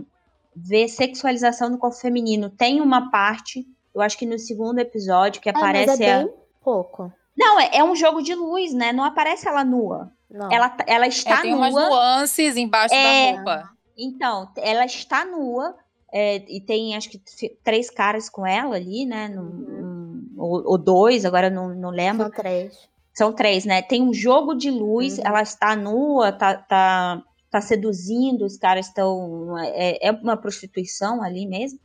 [0.55, 2.49] vê sexualização do corpo feminino.
[2.49, 6.17] Tem uma parte, eu acho que no segundo episódio que É, mas aparece é a...
[6.23, 7.11] bem pouco.
[7.37, 8.91] Não, é, é um jogo de luz, né?
[8.91, 10.11] Não aparece ela nua.
[10.29, 10.51] Não.
[10.51, 11.87] Ela, ela É, está tem umas nua.
[11.89, 13.31] nuances embaixo É.
[13.33, 13.69] da roupa.
[13.95, 15.75] Então, ela está nua
[16.11, 17.21] é, e tem acho que
[17.63, 19.27] três caras com ela ali, né?
[19.27, 19.96] num- num-
[20.37, 22.23] ou, ou dois, agora não, não lembro.
[22.23, 22.89] São três.
[23.13, 23.81] São três, né?
[23.81, 25.23] Tem um jogo de luz, Uhum.
[25.25, 29.57] ela está nua, tá, tá, tá seduzindo, os caras estão.
[29.59, 31.79] É, é uma prostituição ali mesmo.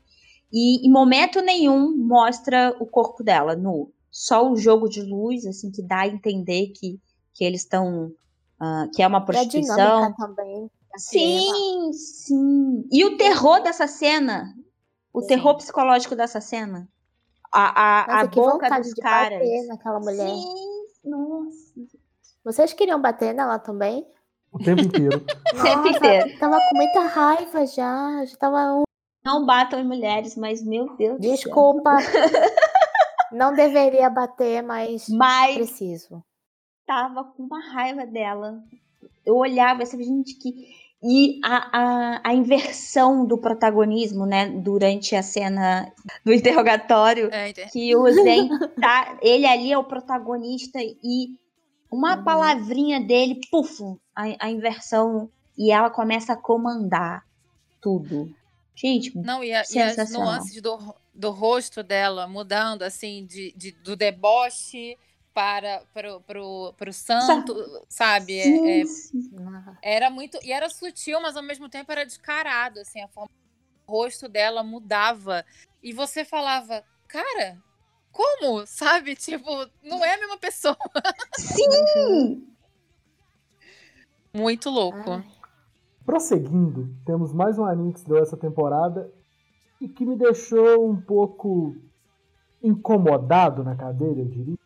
[0.52, 3.90] E em momento nenhum mostra o corpo dela nu.
[4.10, 7.00] Só o jogo de luz, assim, que dá a entender que,
[7.34, 8.12] que eles estão.
[8.60, 9.76] ah, que é uma E a prostituição.
[9.76, 10.70] dinâmica também.
[10.98, 12.84] Sim, sim.
[12.92, 14.54] E o terror dessa cena?
[15.10, 15.28] O Sim.
[15.28, 16.86] terror psicológico dessa cena?
[17.52, 19.38] A, a, Nossa, a que boca vontade dos de caras.
[19.38, 20.28] bater naquela mulher.
[20.28, 21.72] Sim, nossa.
[22.44, 24.06] Vocês queriam bater nela também?
[24.52, 25.24] O tempo inteiro.
[25.54, 26.38] Sempre Nossa, inteiro.
[26.38, 28.24] Tava com muita raiva já.
[28.24, 28.74] Já tava.
[28.78, 28.82] um-
[29.24, 31.32] Não batam em mulheres, mas meu Deus do céu.
[31.34, 31.90] Desculpa.
[33.32, 36.22] Não deveria bater, mas Mas preciso.
[36.86, 38.62] tava com uma raiva dela.
[39.24, 40.68] Eu olhava assim, gente, que.
[41.04, 45.92] E a, a, a inversão do protagonismo, né, durante a cena
[46.24, 48.48] do interrogatório, É, que o Zen
[48.80, 51.36] tá, ele ali é o protagonista e
[51.90, 52.24] Uma Uhum.
[52.24, 53.82] palavrinha dele, puf,
[54.16, 57.22] a, a inversão e ela começa a comandar
[57.82, 58.30] tudo.
[58.74, 60.78] Gente, Não, e, a- e as nuances do,
[61.14, 64.96] do rosto dela mudando, assim, de, de- do deboche
[65.32, 67.54] para pro, pro, pro santo,
[67.88, 68.38] sabe?
[68.38, 69.30] É- sim, é- sim.
[69.82, 70.38] Era muito.
[70.42, 73.28] E era sutil, mas ao mesmo tempo era descarado, assim, a forma.
[73.88, 75.44] O rosto dela mudava.
[75.82, 77.58] E você falava, cara,
[78.10, 78.66] como?
[78.66, 79.16] Sabe?
[79.16, 79.50] Tipo,
[79.82, 80.76] não é a mesma pessoa.
[81.36, 82.46] Sim!
[84.34, 85.10] Muito louco.
[85.10, 85.30] ai.
[86.04, 89.12] Prosseguindo, temos mais um anime que estreou essa temporada
[89.80, 91.76] e que me deixou um pouco
[92.62, 94.56] incomodado na cadeira, eu diria.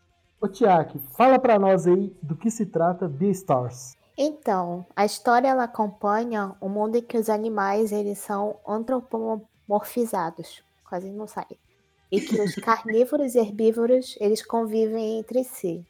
[0.40, 3.96] Ô Tiaki, fala pra nós aí do que se trata Beastars.
[4.18, 11.10] Então, a história ela acompanha o mundo em que os animais eles são antropomorfizados, quase
[11.10, 11.46] não sai.
[12.12, 15.86] E que os carnívoros e herbívoros eles convivem entre si.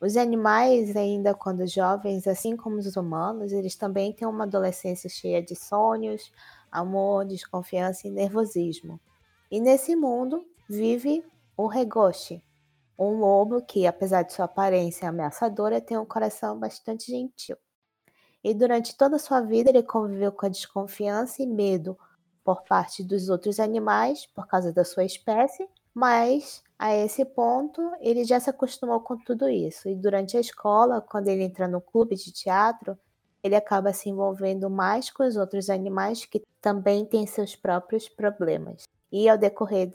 [0.00, 5.42] Os animais, ainda quando jovens, assim como os humanos, eles também têm uma adolescência cheia
[5.42, 6.32] de sonhos,
[6.70, 8.98] amor, desconfiança e nervosismo.
[9.50, 11.24] E nesse mundo vive
[11.56, 12.42] o Regoshi,
[12.98, 17.56] um lobo que, apesar de sua aparência ameaçadora, tem um coração bastante gentil.
[18.42, 21.98] E durante toda a sua vida ele conviveu com a desconfiança e medo
[22.44, 28.24] por parte dos outros animais, por causa da sua espécie, mas a esse ponto ele
[28.24, 29.88] já se acostumou com tudo isso.
[29.88, 32.98] E durante a escola, quando ele entra no clube de teatro,
[33.42, 38.84] ele acaba se envolvendo mais com os outros animais que também têm seus próprios problemas.
[39.10, 39.94] E ao decorrer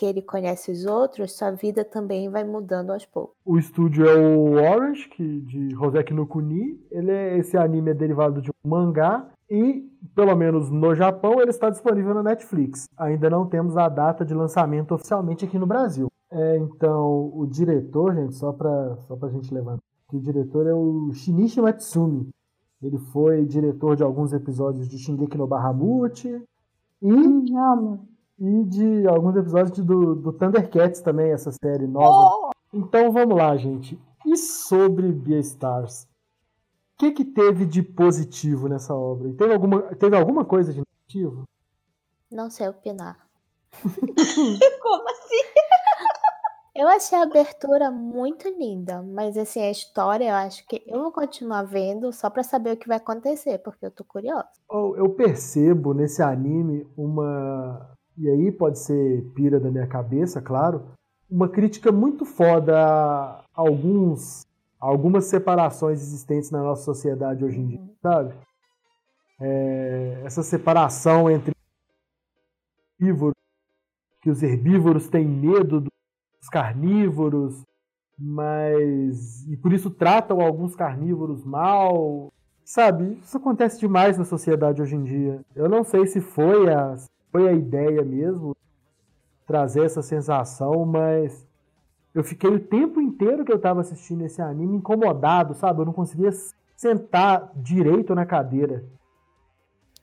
[0.00, 3.36] que ele conhece os outros, sua vida também vai mudando aos poucos.
[3.44, 6.80] O estúdio é o Orange, que, de Hoseki no Kuni.
[6.90, 11.50] Ele é, esse anime é derivado de um mangá e, pelo menos no Japão, ele
[11.50, 12.88] está disponível na Netflix.
[12.96, 16.10] Ainda não temos a data de lançamento oficialmente aqui no Brasil.
[16.30, 20.72] É, então, o diretor, gente, só para só pra gente levantar, que o diretor é
[20.72, 22.26] o Shinichi Matsumi.
[22.82, 26.26] Ele foi diretor de alguns episódios de Shingeki no Bahamut
[27.02, 28.08] e Amo.
[28.40, 32.50] E de alguns episódios de- do, do Thundercats também, essa série nova.
[32.72, 34.00] Então vamos lá, gente.
[34.26, 36.04] E sobre Beastars?
[36.04, 36.06] O
[37.00, 39.28] que, que teve de positivo nessa obra?
[39.28, 41.44] E Teve alguma, teve alguma coisa de negativo?
[42.30, 43.18] Não sei opinar.
[44.82, 45.60] Como assim?
[46.74, 51.12] Eu achei a abertura muito linda, mas assim, a história eu acho que eu vou
[51.12, 54.48] continuar vendo só pra saber o que vai acontecer, porque eu tô curiosa.
[54.68, 57.90] Oh, Eu percebo nesse anime uma.
[58.20, 60.82] E aí pode ser pira da minha cabeça, claro.
[61.30, 64.46] Uma crítica muito foda a alguns,
[64.78, 68.34] a algumas separações existentes na nossa sociedade hoje em dia, sabe?
[69.40, 71.54] É, essa separação entre
[73.00, 73.40] herbívoros,
[74.20, 77.64] que os herbívoros têm medo dos carnívoros,
[78.18, 79.48] mas.
[79.48, 82.30] e por isso tratam alguns carnívoros mal.
[82.62, 85.40] Sabe, isso acontece demais na sociedade hoje em dia.
[85.56, 86.94] Eu não sei se foi a,
[87.30, 88.56] foi a ideia mesmo
[89.46, 91.46] trazer essa sensação, mas
[92.14, 95.80] eu fiquei o tempo inteiro que eu tava assistindo esse anime incomodado, sabe?
[95.80, 96.30] Eu não conseguia
[96.76, 98.84] sentar direito na cadeira.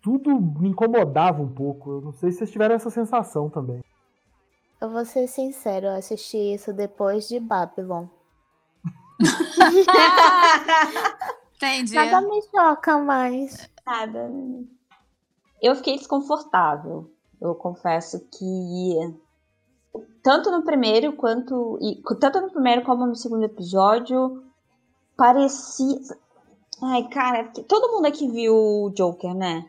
[0.01, 1.91] Tudo me incomodava um pouco.
[1.91, 3.83] Eu não sei se vocês tiveram essa sensação também.
[4.79, 8.05] Eu vou ser sincero, eu assisti isso depois de Babylon.
[11.55, 11.95] Entendi.
[11.95, 13.67] Nada me choca mais.
[13.85, 14.31] Nada.
[15.61, 17.11] Eu fiquei desconfortável.
[17.39, 18.95] Eu confesso que
[20.23, 24.43] tanto no primeiro quanto e tanto no primeiro como no segundo episódio
[25.15, 25.99] parecia
[26.81, 29.67] Ai, cara, todo mundo aqui viu o Joker, né?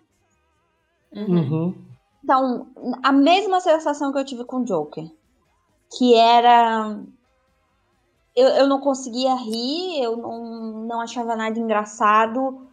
[1.12, 1.74] Uhum.
[2.22, 2.66] Então,
[3.02, 5.10] a mesma sensação que eu tive com o Joker.
[5.96, 7.00] Que era.
[8.36, 12.68] Eu, eu não conseguia rir, eu não, não achava nada engraçado.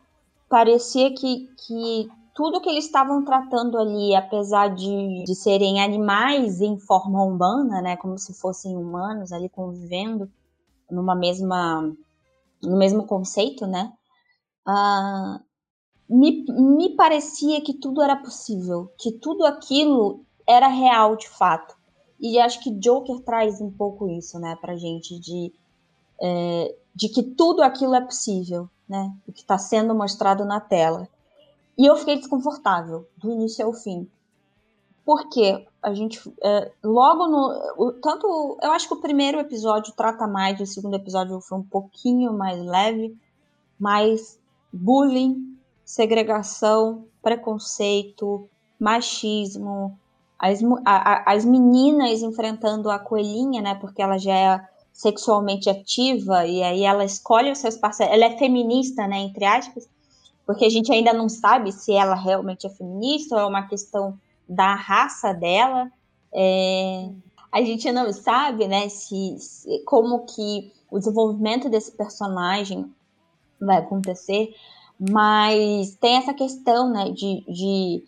[0.49, 6.78] Parecia que, que tudo que eles estavam tratando ali, apesar de, de serem animais em
[6.78, 7.95] forma humana, né?
[7.95, 10.30] Como se fossem humanos ali convivendo
[10.91, 11.95] numa mesma.
[12.62, 13.93] no mesmo conceito, né?
[14.67, 15.39] Ah,
[16.10, 21.74] me, me parecia que tudo era possível, que tudo aquilo era real de fato.
[22.19, 25.54] E acho que Joker traz um pouco isso, né, pra gente, de,
[26.21, 31.08] é, de que tudo aquilo é possível, né, o que está sendo mostrado na tela.
[31.77, 34.07] E eu fiquei desconfortável, do início ao fim.
[35.05, 37.93] Porque a gente, é, logo no.
[38.01, 38.57] Tanto.
[38.61, 42.59] Eu acho que o primeiro episódio trata mais, o segundo episódio foi um pouquinho mais
[42.59, 43.15] leve,
[43.79, 44.39] mas
[44.73, 49.97] bullying, segregação, preconceito, machismo,
[50.39, 53.75] as, a, as meninas enfrentando a coelhinha, né?
[53.75, 58.15] Porque ela já é sexualmente ativa e aí ela escolhe os seus parceiros.
[58.15, 59.89] Ela é feminista, né, entre aspas,
[60.45, 64.17] porque a gente ainda não sabe se ela realmente é feminista ou é uma questão
[64.47, 65.91] da raça dela.
[66.34, 67.10] É,
[67.51, 72.93] a gente não sabe, né, se, se, como que o desenvolvimento desse personagem
[73.60, 74.53] vai acontecer,
[74.99, 78.03] mas tem essa questão, né, de, de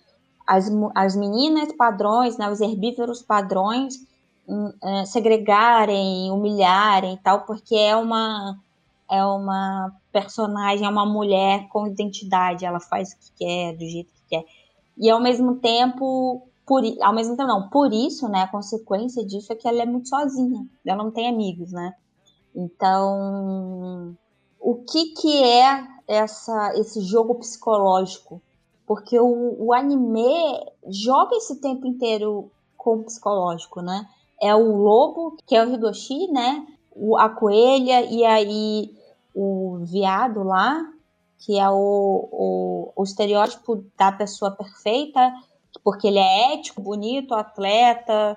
[0.45, 3.95] as, as meninas padrões, né, os herbívoros padrões
[4.47, 8.57] uh, segregarem, humilharem e tal, porque é uma
[9.09, 14.11] é uma personagem, é uma mulher com identidade, ela faz o que quer, do jeito
[14.13, 14.45] que quer.
[14.97, 19.53] E ao mesmo tempo, por, ao mesmo tempo não, por isso, né, a consequência disso
[19.53, 21.93] é que ela é muito sozinha, ela não tem amigos, né?
[22.55, 24.17] Então,
[24.59, 28.41] o que que é essa, esse jogo psicológico?
[28.85, 34.07] Porque o, o anime joga esse tempo inteiro com o psicológico, né?
[34.41, 36.65] é o lobo, que é o Higoshi, né?
[37.17, 38.96] A coelha e aí
[39.39, 40.83] o viado lá,
[41.37, 45.31] que é o, o, o estereótipo da pessoa perfeita,
[45.83, 48.35] porque ele é ético, bonito, atleta.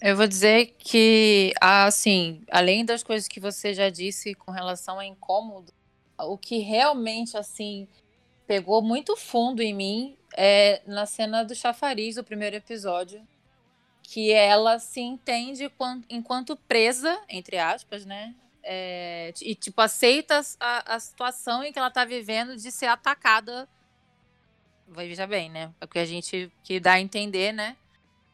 [0.00, 5.04] Eu vou dizer que, assim, além das coisas que você já disse com relação a
[5.04, 5.72] incômodo,
[6.16, 7.88] o que realmente, assim,
[8.46, 13.26] pegou muito fundo em mim é na cena do chafariz do primeiro episódio,
[14.00, 15.68] que ela se entende
[16.08, 18.32] enquanto presa, entre aspas, né?
[18.68, 23.68] É, e, tipo, aceita a, a situação em que ela tá vivendo de ser atacada.
[24.88, 25.72] Veja bem, né?
[25.80, 27.76] É o que a gente que dá a entender, né?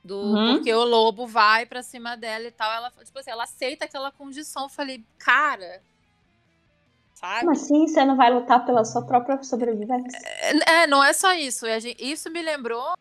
[0.03, 0.55] Do uhum.
[0.55, 2.73] porque o lobo vai pra cima dela e tal.
[2.73, 4.63] Ela, tipo assim, ela aceita aquela condição.
[4.63, 5.83] Eu falei, cara.
[7.13, 7.41] Sabe?
[7.41, 10.19] Como assim você não vai lutar pela sua própria sobrevivência?
[10.25, 11.67] É, é não é só isso.
[11.99, 12.95] Isso me lembrou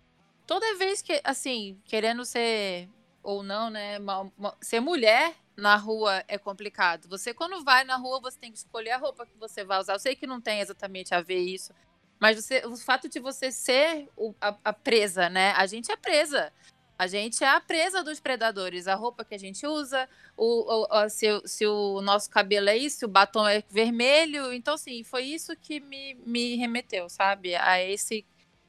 [0.45, 2.89] toda vez que, assim, querendo ser
[3.23, 7.07] ou não, né, uma, uma, ser mulher na rua é complicado.
[7.09, 9.93] Você, quando vai na rua, você tem que escolher a roupa que você vai usar.
[9.93, 11.73] Eu sei que não tem exatamente a ver isso,
[12.19, 15.53] mas você, o fato de você ser o, a, a, presa, né?
[15.53, 16.53] A gente é presa.
[16.97, 18.87] A gente é a presa dos predadores.
[18.87, 23.05] A roupa que a gente usa, o, o, se, se, o nosso cabelo é isso,
[23.05, 24.53] o batom é vermelho.
[24.53, 27.55] Então, assim, foi isso que me, me remeteu, sabe?
[27.55, 28.23] A, esse,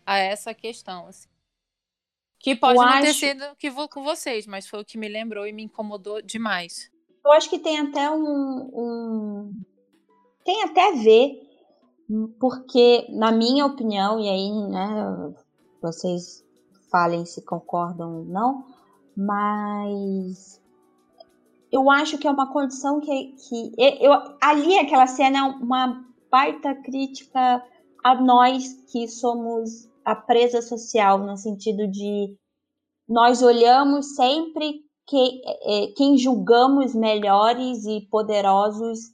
[0.07, 1.09] a essa questão.
[1.09, 1.29] Assim.
[2.43, 3.03] Que pode eu não acho...
[3.03, 6.21] ter sido que vou com vocês, mas foi o que me lembrou e me incomodou
[6.21, 6.91] demais.
[7.25, 9.53] Eu acho que tem até um, um...
[10.45, 11.41] tem até a ver,
[12.41, 15.35] porque na minha opinião e aí, né,
[15.81, 16.45] vocês
[16.91, 18.67] falem se concordam ou não,
[19.17, 20.61] mas
[21.71, 26.75] eu acho que é uma condição que, que eu, ali aquela cena é uma baita
[26.75, 27.65] crítica
[28.03, 32.37] a nós que somos a presa social, no sentido de
[33.09, 39.13] nós olhamos sempre que, é, quem julgamos melhores e poderosos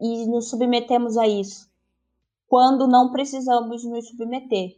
[0.00, 1.70] e nos submetemos a isso,
[2.46, 4.76] quando não precisamos nos submeter.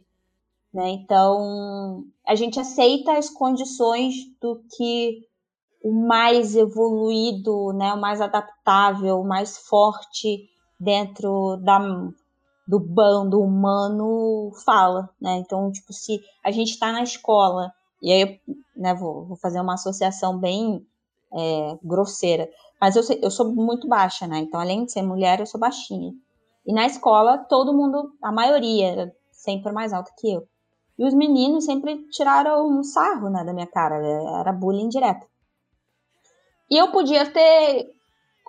[0.73, 0.89] Né?
[0.91, 5.27] Então, a gente aceita as condições do que
[5.81, 11.79] o mais evoluído, né, o mais adaptável, o mais forte dentro da,
[12.69, 15.37] do bando humano fala, né?
[15.37, 18.39] Então, tipo, se a gente está na escola, e aí
[18.77, 20.85] né, vou, vou fazer uma associação bem
[21.33, 22.47] é, grosseira,
[22.79, 24.37] mas eu, eu sou muito baixa, né?
[24.37, 26.13] Então, além de ser mulher, eu sou baixinha.
[26.63, 30.47] E na escola, todo mundo, a maioria, sempre mais alta que eu.
[30.95, 33.95] E os meninos sempre tiraram um sarro né, da minha cara,
[34.41, 35.25] era bullying direto.
[36.69, 37.89] E eu podia ter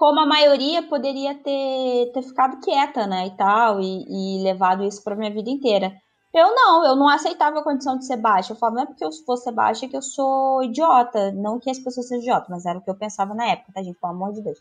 [0.01, 5.05] como a maioria poderia ter, ter ficado quieta, né, e tal, e, e levado isso
[5.05, 5.93] para minha vida inteira.
[6.33, 8.55] Eu não, eu não aceitava a condição de ser baixa.
[8.55, 11.33] Eu falava, não é porque eu vou ser baixa que eu sou idiota.
[11.33, 13.83] Não que as pessoas sejam idiotas, mas era o que eu pensava na época, tá,
[13.83, 13.99] gente?
[14.01, 14.59] Pelo amor de Deus.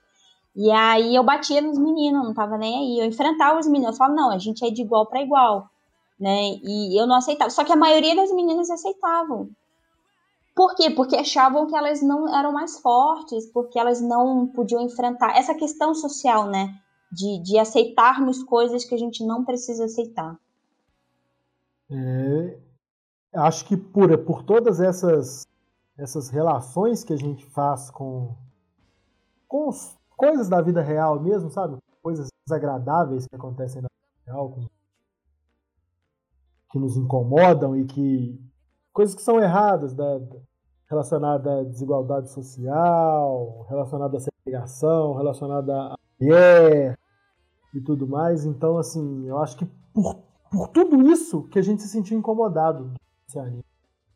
[0.53, 2.99] E aí eu batia nos meninos, não tava nem aí.
[2.99, 5.69] Eu enfrentava os meninos, eu falava, não, a gente é de igual para igual,
[6.19, 6.59] né?
[6.63, 7.49] E eu não aceitava.
[7.49, 9.49] Só que a maioria das meninas aceitavam.
[10.59, 10.89] Por quê?
[10.89, 15.95] Porque achavam que elas não eram mais fortes, porque elas não podiam enfrentar essa questão
[15.95, 16.77] social, né?
[17.09, 20.37] De, de aceitarmos coisas que a gente não precisa aceitar.
[21.89, 22.59] É,
[23.35, 25.47] acho que por, por todas essas,
[25.97, 28.35] essas relações que a gente faz com,
[29.47, 29.69] com
[30.17, 31.77] coisas da vida real mesmo, sabe?
[32.01, 34.67] Coisas desagradáveis que acontecem na vida real, com,
[36.69, 38.37] que nos incomodam e que.
[38.91, 40.19] coisas que são erradas da,
[40.89, 46.97] relacionada à desigualdade social, relacionada à segregação, relacionada à mulher
[47.73, 48.45] e tudo mais.
[48.45, 50.15] Então, assim, eu acho que por,
[50.51, 52.91] por tudo isso que a gente se sentiu incomodado
[53.37, 53.63] anime.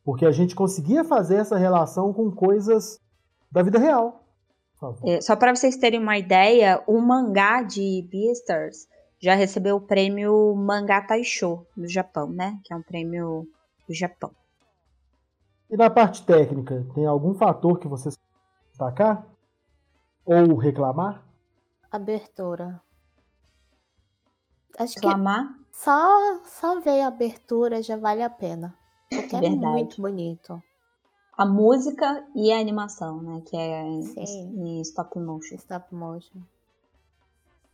[0.03, 2.99] Porque a gente conseguia fazer essa relação com coisas
[3.51, 4.23] da vida real.
[5.05, 10.53] É, só para vocês terem uma ideia, o mangá de Beastars já recebeu o prêmio
[10.53, 12.59] Mangá Taisho do Japão, né?
[12.65, 13.47] Que é um prêmio
[13.87, 14.31] do Japão.
[15.73, 18.15] E na parte técnica, tem algum fator que vocês
[18.69, 19.25] destacar?
[20.23, 21.25] Ou reclamar?
[21.91, 22.79] Abertura.
[24.77, 25.47] Acho reclamar?
[25.47, 28.77] que só, só ver a abertura já vale a pena.
[29.09, 30.61] Porque é muito bonito.
[31.35, 33.41] A música e a animação, né?
[33.41, 35.55] Que é em stop motion.
[35.55, 36.37] Stop motion.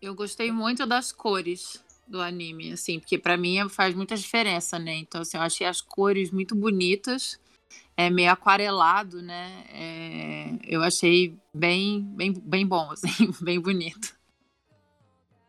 [0.01, 4.95] Eu gostei muito das cores do anime, assim, porque para mim faz muita diferença, né?
[4.95, 7.37] Então, assim, eu achei as cores muito bonitas,
[7.99, 9.65] é meio aquarelado, né?
[9.73, 14.15] É, eu achei bem, bem, bem bom, assim, bem bonito.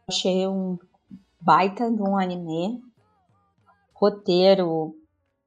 [0.09, 0.76] Achei um
[1.40, 2.82] baita de um anime,
[3.94, 4.96] roteiro,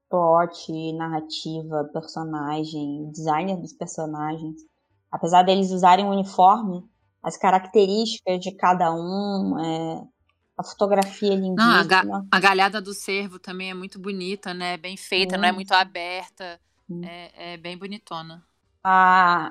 [0.08, 4.62] plot, narrativa, personagem, designer dos personagens.
[5.12, 6.82] Apesar deles usarem um uniforme,
[7.22, 10.04] as características de cada um, é,
[10.56, 11.80] a fotografia lindíssima.
[11.80, 14.78] A, ga a, galhada do cervo também é muito bonita, né?
[14.78, 16.58] Bem feita, não é muito aberta.
[17.02, 18.44] É, é, bem bonitona.
[18.82, 19.50] A,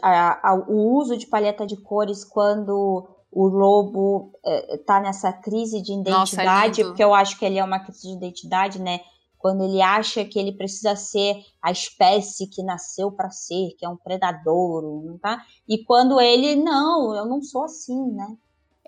[0.00, 5.92] a, o uso de paleta de cores quando o lobo é, tá nessa crise de
[5.92, 9.00] identidade, Nossa, é porque eu acho que ele é uma crise de identidade, né?
[9.38, 13.88] quando ele acha que ele precisa ser a espécie que nasceu para ser, que é
[13.88, 15.42] um predador, tá?
[15.66, 18.36] E quando ele não, eu não sou assim, né?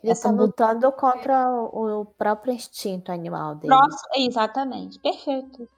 [0.03, 3.73] Ele está lutando contra o próprio instinto animal dele.
[3.73, 5.69] Nossa, exatamente, perfeito.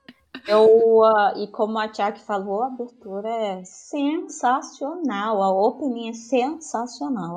[0.46, 7.36] Eu, uh, e como a Tiago falou, a abertura é sensacional, a opening é sensacional.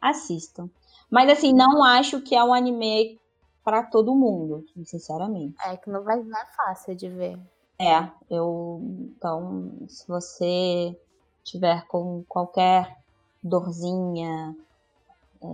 [0.00, 0.70] Assistam.
[1.10, 3.20] Mas assim, não acho que é um anime
[3.64, 5.56] para todo mundo, sinceramente.
[5.64, 7.38] É que não vai não é fácil de ver.
[7.78, 8.80] É, eu
[9.16, 10.98] então se você
[11.44, 12.96] tiver com qualquer
[13.42, 14.56] dorzinha,
[15.42, 15.46] é,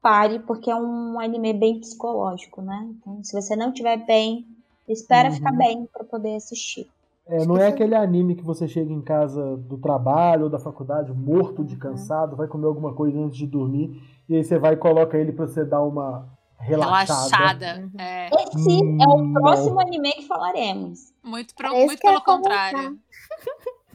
[0.00, 2.88] pare porque é um anime bem psicológico, né?
[2.90, 4.46] Então, se você não estiver bem,
[4.92, 5.34] espera uhum.
[5.34, 6.88] ficar bem para poder assistir.
[7.26, 11.12] É, não é aquele anime que você chega em casa do trabalho ou da faculdade
[11.12, 14.76] morto de cansado, vai comer alguma coisa antes de dormir e aí você vai e
[14.76, 16.28] coloca ele para você dar uma
[16.58, 17.66] relaxada.
[17.66, 17.82] relaxada.
[17.82, 18.00] Uhum.
[18.00, 18.28] É.
[18.28, 19.82] Esse hum, é o próximo não.
[19.82, 21.12] anime que falaremos.
[21.22, 22.98] Muito, pro, muito pelo é contrário.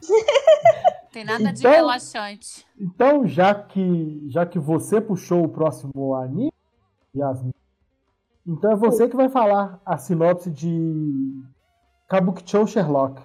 [1.12, 2.66] Tem nada de então, relaxante.
[2.78, 6.52] Então, já que, já que você puxou o próximo anime,
[7.16, 7.54] Yasmin,
[8.46, 11.42] então é você que vai falar a sinopse de
[12.08, 13.20] Kabukicho Sherlock.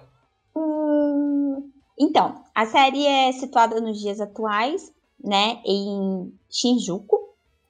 [0.56, 4.92] Hum, então, a série é situada nos dias atuais,
[5.22, 7.18] né, em Shinjuku,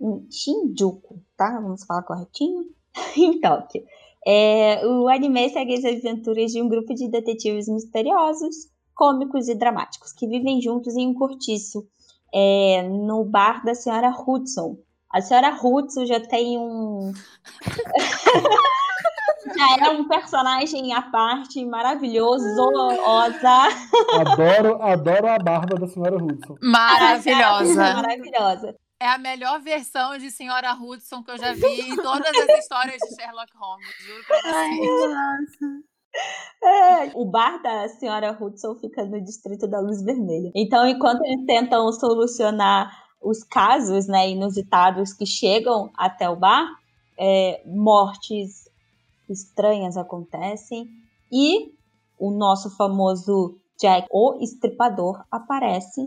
[0.00, 1.60] em Shinjuku, tá?
[1.60, 2.64] Vamos falar corretinho?
[3.16, 3.84] em Tóquio.
[4.26, 10.12] É, o anime segue as aventuras de um grupo de detetives misteriosos, cômicos e dramáticos
[10.12, 11.86] que vivem juntos em um cortiço
[12.32, 14.78] é, no bar da senhora Hudson.
[15.12, 17.12] A senhora Hudson já tem um.
[19.56, 22.46] já é um personagem à parte, maravilhoso,
[23.06, 23.68] osa.
[24.20, 26.56] Adoro, adoro a barba da senhora Hudson.
[26.62, 27.94] Maravilhosa.
[27.94, 32.58] Maravilhosa é a melhor versão de Senhora Hudson que eu já vi em todas as
[32.60, 35.58] histórias de Sherlock Holmes, juro pra vocês.
[36.62, 40.52] É, o bar da senhora Hudson fica no distrito da Luz Vermelha.
[40.54, 42.92] Então, enquanto eles tentam solucionar
[43.22, 46.66] os casos né, inusitados que chegam até o bar,
[47.18, 48.68] é, mortes
[49.28, 50.88] estranhas acontecem
[51.30, 51.72] e
[52.18, 56.06] o nosso famoso Jack, o estripador, aparece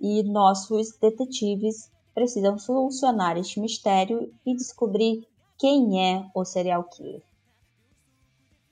[0.00, 5.26] e nossos detetives precisam solucionar este mistério e descobrir
[5.58, 7.22] quem é o serial killer.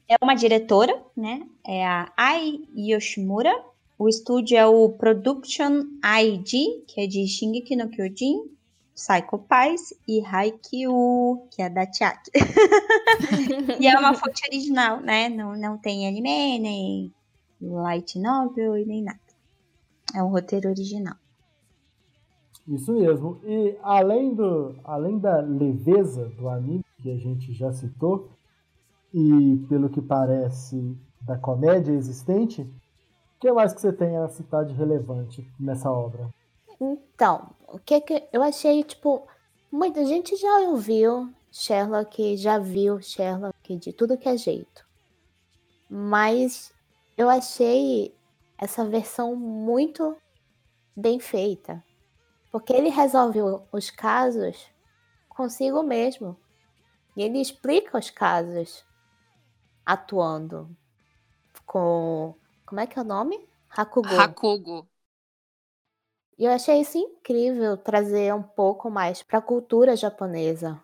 [0.09, 1.47] É uma diretora, né?
[1.66, 3.53] É a Ai Yoshimura.
[3.99, 8.44] O estúdio é o Production ID, que é de Shingeki no Kyojin,
[8.94, 12.30] Psycho Pies e Haikyuu, que é da Chiaki.
[13.80, 15.28] e é uma fonte original, né?
[15.28, 17.12] Não, não tem anime, nem
[17.61, 19.18] light novel e nem nada.
[20.14, 21.16] É um roteiro original.
[22.68, 23.40] Isso mesmo.
[23.44, 28.30] E além, do, além da leveza do anime, que a gente já citou,
[29.12, 32.64] e pelo que parece da comédia existente,
[33.39, 36.28] o que mais que você tem a citar de relevante nessa obra?
[36.80, 39.28] Então, o que que eu achei, tipo,
[39.70, 44.84] muita gente já ouviu Sherlock, já viu Sherlock de tudo que é jeito.
[45.89, 46.74] Mas
[47.16, 48.12] eu achei
[48.59, 50.16] essa versão muito
[50.97, 51.82] bem feita.
[52.51, 53.39] Porque ele resolve
[53.70, 54.68] os casos
[55.28, 56.36] consigo mesmo.
[57.16, 58.84] E ele explica os casos
[59.86, 60.68] atuando
[61.64, 62.34] com.
[62.68, 63.40] Como é que é o nome?
[63.70, 64.14] Hakugo.
[64.20, 64.86] Hakugo.
[66.38, 70.78] E eu achei isso incrível trazer um pouco mais para a cultura japonesa.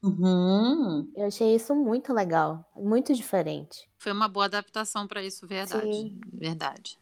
[0.00, 1.10] Uhum.
[1.16, 3.90] Eu achei isso muito legal, muito diferente.
[3.98, 5.92] Foi uma boa adaptação para isso, verdade.
[5.92, 6.20] Sim.
[6.32, 7.00] Verdade.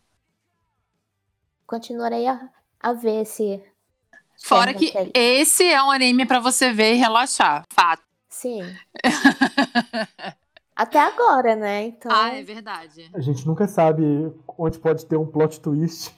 [1.66, 2.48] Continuarei a,
[2.80, 3.62] a ver esse.
[4.42, 7.64] Fora que esse é um anime para você ver e relaxar.
[7.70, 8.02] Fato.
[8.30, 8.62] Sim.
[10.82, 11.84] Até agora, né?
[11.84, 12.10] Então.
[12.12, 13.08] Ah, é verdade.
[13.14, 14.02] A gente nunca sabe
[14.58, 16.12] onde pode ter um plot twist.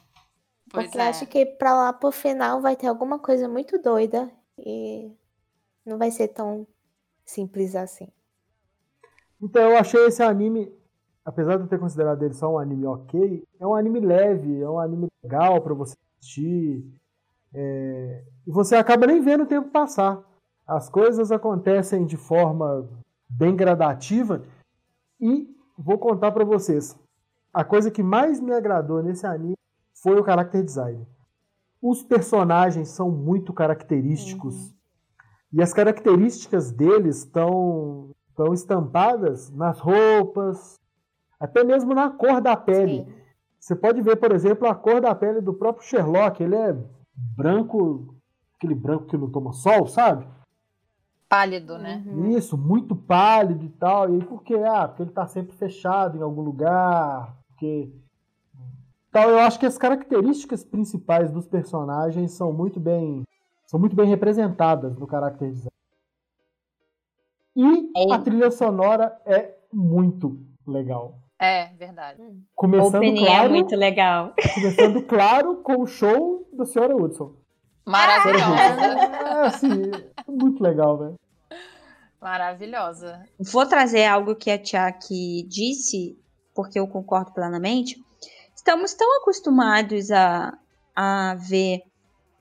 [0.73, 1.03] Pois porque é.
[1.03, 5.13] eu acho que pra lá pro final vai ter alguma coisa muito doida e
[5.85, 6.67] não vai ser tão
[7.27, 8.09] simples assim.
[9.39, 10.73] Então eu achei esse anime,
[11.27, 14.69] apesar de eu ter considerado ele só um anime ok, é um anime leve, é
[14.71, 16.91] um anime legal pra você assistir.
[17.53, 20.23] É, E você acaba nem vendo o tempo passar.
[20.67, 22.89] As coisas acontecem de forma
[23.29, 24.43] bem gradativa
[25.25, 25.49] e
[25.79, 26.95] vou contar pra vocês.
[27.53, 29.57] A coisa que mais me agradou nesse anime
[29.95, 31.07] foi o character design.
[31.81, 34.75] Os personagens são muito característicos.
[35.51, 40.81] E as características deles estão estão estampadas nas roupas,
[41.39, 43.05] até mesmo na cor da pele.
[43.05, 43.15] Sim.
[43.61, 46.43] Você pode ver, por exemplo, a cor da pele do próprio Sherlock.
[46.43, 46.77] Ele é
[47.17, 48.15] branco,
[48.57, 50.27] aquele branco que não toma sol, sabe?
[51.35, 52.01] Pálido, né?
[52.07, 52.31] Uhum.
[52.31, 54.15] Isso, muito pálido e tal.
[54.15, 54.55] E por quê?
[54.55, 57.35] Ah, porque ele tá sempre fechado em algum lugar.
[57.49, 57.91] Porque.
[59.09, 63.25] Então, eu acho que as características principais dos personagens são muito bem.
[63.67, 65.71] São muito bem representadas no character design.
[67.57, 68.15] E É.
[68.15, 71.19] a trilha sonora é muito legal.
[71.41, 72.23] É, verdade.
[72.23, 74.35] O Começando opening é claro, muito legal.
[74.55, 77.33] começando claro com o show da senhora Hudson.
[77.85, 78.55] Maravilhosa.
[78.55, 79.69] É, assim,
[80.29, 81.15] muito legal, velho.
[82.25, 83.23] Maravilhosa.
[83.39, 86.19] Vou trazer algo que a Tiaki disse,
[86.55, 88.03] porque eu concordo plenamente.
[88.57, 90.57] Estamos tão acostumados a,
[90.97, 91.83] a ver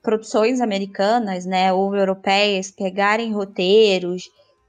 [0.01, 4.23] produções americanas, né, ou europeias, pegarem roteiros,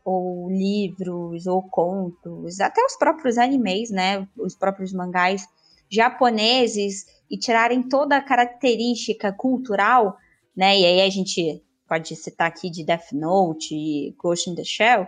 [0.04, 5.46] ou livros, ou contos, até os próprios animes, né, os próprios mangás
[5.88, 10.16] japoneses, e tirarem toda a característica cultural,
[10.56, 14.64] né, e aí a gente pode citar aqui de Death Note e Ghost in the
[14.64, 15.06] Shell,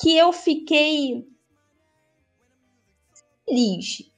[0.00, 1.26] que eu fiquei
[3.46, 4.10] feliz.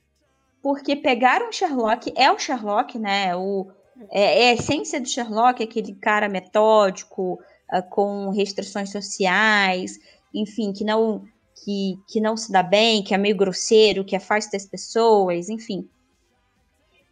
[0.62, 3.34] Porque pegaram o Sherlock, é o Sherlock, né?
[3.34, 3.70] O,
[4.10, 7.38] é, é a essência do Sherlock, aquele cara metódico,
[7.68, 9.98] ah, com restrições sociais,
[10.34, 11.24] enfim, que não,
[11.64, 15.88] que, que não se dá bem, que é meio grosseiro, que afasta as pessoas, enfim.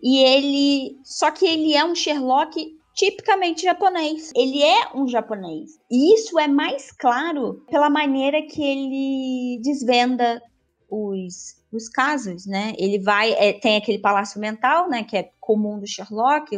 [0.03, 0.99] E ele.
[1.03, 4.33] Só que ele é um Sherlock tipicamente japonês.
[4.35, 5.79] Ele é um japonês.
[5.89, 10.43] E isso é mais claro pela maneira que ele desvenda
[10.91, 12.75] os, os casos, né?
[12.77, 13.33] Ele vai.
[13.35, 15.05] é, tem aquele palácio mental, né?
[15.05, 16.51] Que é comum do Sherlock,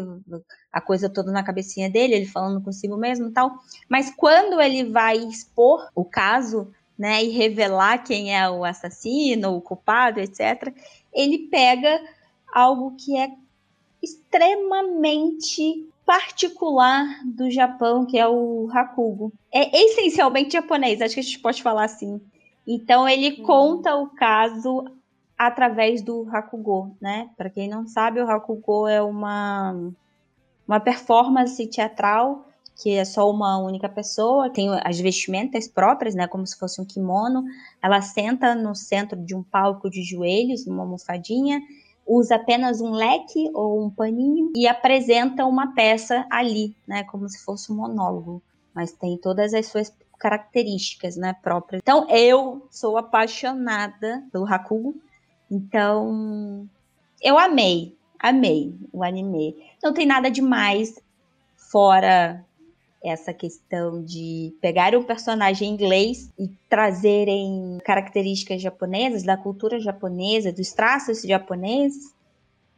[0.72, 3.52] a coisa toda na cabecinha dele, ele falando consigo mesmo e tal.
[3.86, 7.22] Mas quando ele vai expor o caso, né?
[7.22, 10.74] E revelar quem é o assassino, o culpado, etc.,
[11.12, 12.00] ele pega
[12.50, 13.30] algo que é
[14.02, 19.32] extremamente particular do Japão, que é o Hakugo.
[19.52, 22.20] É essencialmente japonês, acho que a gente pode falar assim.
[22.66, 23.46] Então ele Uhum.
[23.46, 24.84] conta o caso
[25.38, 27.30] através do Hakugo, né?
[27.36, 29.72] Para quem não sabe, o Hakugo é uma
[30.66, 32.44] uma performance teatral
[32.82, 36.84] que é só uma única pessoa, tem as vestimentas próprias, né, como se fosse um
[36.84, 37.44] kimono.
[37.82, 41.60] Ela senta no centro de um palco de joelhos, numa almofadinha,
[42.10, 47.44] usa apenas um leque ou um paninho e apresenta uma peça ali, né, como se
[47.44, 48.42] fosse um monólogo,
[48.74, 51.80] mas tem todas as suas características, né, próprias.
[51.80, 54.96] Então eu sou apaixonada pelo Hakugo,
[55.48, 56.68] então
[57.22, 59.56] eu amei, amei o anime.
[59.80, 61.00] Não tem nada demais
[61.56, 62.44] fora
[63.02, 70.72] essa questão de pegar um personagem inglês e trazerem características japonesas, da cultura japonesa, dos
[70.72, 72.14] traços japoneses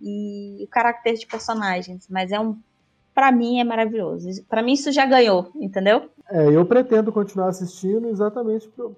[0.00, 2.06] e o caráter de personagens.
[2.08, 2.56] Mas é um,
[3.14, 4.28] para mim é maravilhoso.
[4.48, 6.08] Para mim isso já ganhou, entendeu?
[6.30, 8.94] É, eu pretendo continuar assistindo exatamente por-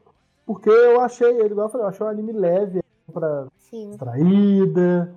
[0.47, 3.89] porque eu achei ele, igual eu falei, eu achei um anime leve, pra Sim.
[3.91, 5.15] distraída,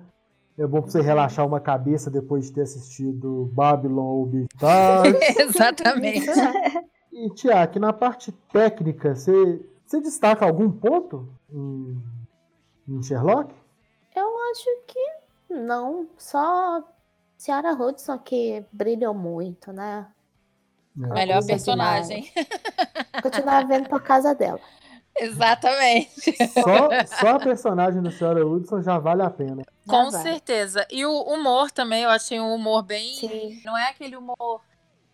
[0.58, 4.30] é bom pra você relaxar uma cabeça depois de ter assistido Babylon ou.
[5.38, 6.26] Exatamente.
[7.12, 12.02] e, Tiago, na parte técnica, você, você destaca algum ponto em,
[12.88, 13.54] em Sherlock?
[14.14, 16.08] Eu acho que não.
[16.18, 16.82] Só
[17.36, 20.08] Ciara Hudson que brilhou muito, né?
[21.00, 22.28] É, Melhor personagem.
[23.22, 24.60] Continuar vendo por causa dela.
[25.24, 26.36] Exatamente.
[26.52, 26.88] Só,
[27.20, 29.62] só a personagem da senhora Hudson já vale a pena.
[29.86, 30.86] Com certeza.
[30.90, 33.14] E o humor também, eu achei um humor bem.
[33.14, 33.60] Sim.
[33.64, 34.60] Não é aquele humor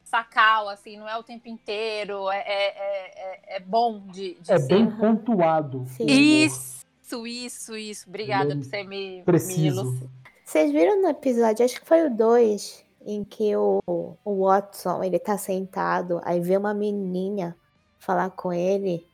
[0.04, 2.30] sacal, assim, não é o tempo inteiro.
[2.30, 4.68] É, é, é, é bom de, de É ser.
[4.68, 5.84] bem pontuado.
[5.88, 6.06] Sim.
[6.06, 8.08] Isso, isso, isso.
[8.08, 9.80] Obrigada é por você me, me Preciso.
[9.80, 10.10] elucidar.
[10.44, 15.18] Vocês viram no episódio, acho que foi o 2, em que o, o Watson, ele
[15.18, 17.56] tá sentado, aí vê uma menininha
[17.98, 19.06] falar com ele.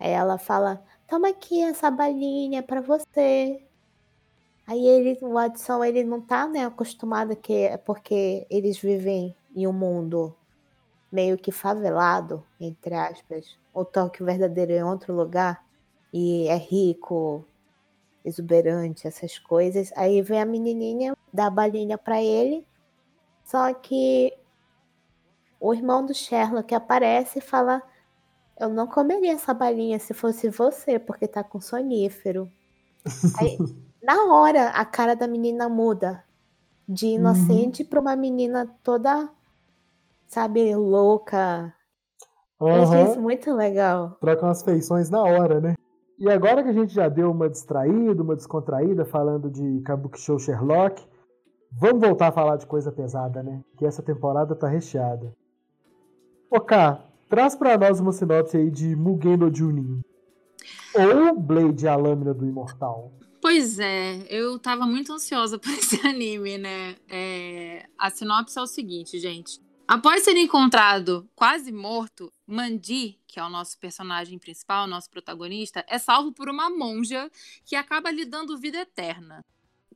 [0.00, 3.62] Aí ela fala, toma aqui essa balinha pra você.
[4.66, 9.66] Aí ele, o Watson, ele não tá, né, acostumado que é porque eles vivem em
[9.66, 10.34] um mundo
[11.12, 13.58] meio que favelado, entre aspas.
[13.74, 15.62] O toque verdadeiro é outro lugar.
[16.12, 17.44] E é rico,
[18.24, 19.92] exuberante, essas coisas.
[19.96, 22.66] Aí vem a menininha, dá a balinha pra ele.
[23.44, 24.32] Só que
[25.60, 27.82] o irmão do Sherlock aparece e fala:
[28.60, 32.46] Eu não comeria essa balinha se fosse você, porque tá com sonífero.
[33.40, 33.56] Aí,
[34.04, 36.22] na hora, a cara da menina muda.
[36.86, 39.30] De inocente pra uma menina toda,
[40.26, 41.72] sabe, louca.
[42.60, 43.04] Aham.
[43.04, 44.18] isso muito legal.
[44.20, 45.74] Trocam as feições na hora, né?
[46.18, 50.38] E agora que a gente já deu uma distraída, uma descontraída, falando de Kabuki Show
[50.38, 51.02] Sherlock,
[51.72, 53.62] vamos voltar a falar de coisa pesada, né?
[53.78, 55.32] Que essa temporada tá recheada.
[56.50, 60.02] Ô, Cá, traz pra nós uma sinopse aí de Mugen no Junin.
[60.94, 63.12] Ou Blade, a lâmina do imortal.
[63.40, 66.96] Pois é, eu tava muito ansiosa por esse anime, né?
[67.08, 69.60] É, a sinopse é o seguinte, gente.
[69.86, 75.98] Após ser encontrado quase morto, Mandi, que é o nosso personagem principal, nosso protagonista, é
[75.98, 77.30] salvo por uma monja
[77.64, 79.44] que acaba lhe dando vida eterna.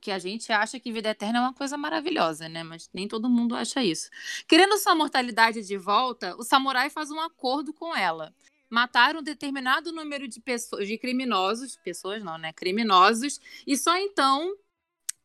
[0.05, 2.63] Que a gente acha que vida eterna é uma coisa maravilhosa, né?
[2.63, 4.11] Mas nem todo mundo acha isso.
[4.47, 8.35] Querendo sua mortalidade de volta, o samurai faz um acordo com ela
[8.69, 12.53] matar um determinado número de pessoas, de criminosos, pessoas não, né?
[12.53, 14.55] Criminosos, e só então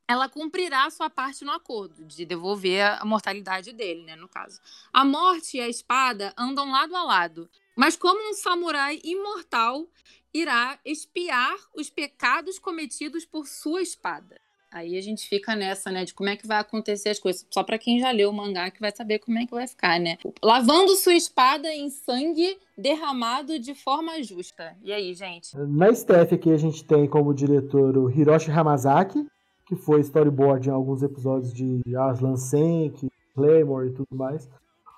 [0.07, 4.15] ela cumprirá a sua parte no acordo, de devolver a mortalidade dele, né?
[4.15, 4.61] No caso.
[4.93, 9.85] A morte e a espada andam lado a lado, mas como um samurai imortal
[10.33, 14.39] irá espiar os pecados cometidos por sua espada.
[14.71, 17.45] Aí a gente fica nessa, né, de como é que vai acontecer as coisas.
[17.49, 19.99] Só pra quem já leu o mangá que vai saber como é que vai ficar,
[19.99, 20.17] né?
[20.43, 24.75] Lavando sua espada em sangue derramado de forma justa.
[24.83, 25.57] E aí, gente?
[25.57, 29.25] Na staff aqui a gente tem como diretor o Hiroshi Hamazaki,
[29.65, 34.47] que foi storyboard em alguns episódios de Aslan Senk, Claymore e tudo mais.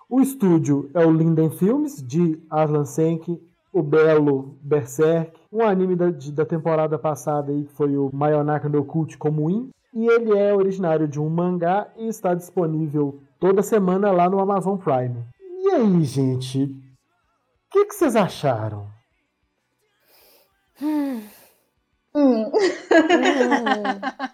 [0.10, 3.42] O estúdio é o Linden Films, de Aslan Senk,
[3.74, 8.68] o belo Berserk, um anime da, de- da temporada passada aí, que foi o Mayonaka
[8.70, 9.70] no Cult Komuin.
[9.94, 14.78] E ele é originário de um mangá e está disponível toda semana lá no Amazon
[14.78, 15.24] Prime.
[15.64, 16.64] E aí, gente?
[16.64, 16.70] O
[17.72, 18.88] que, que vocês acharam?
[20.82, 21.22] Hum,
[22.14, 22.52] Hum,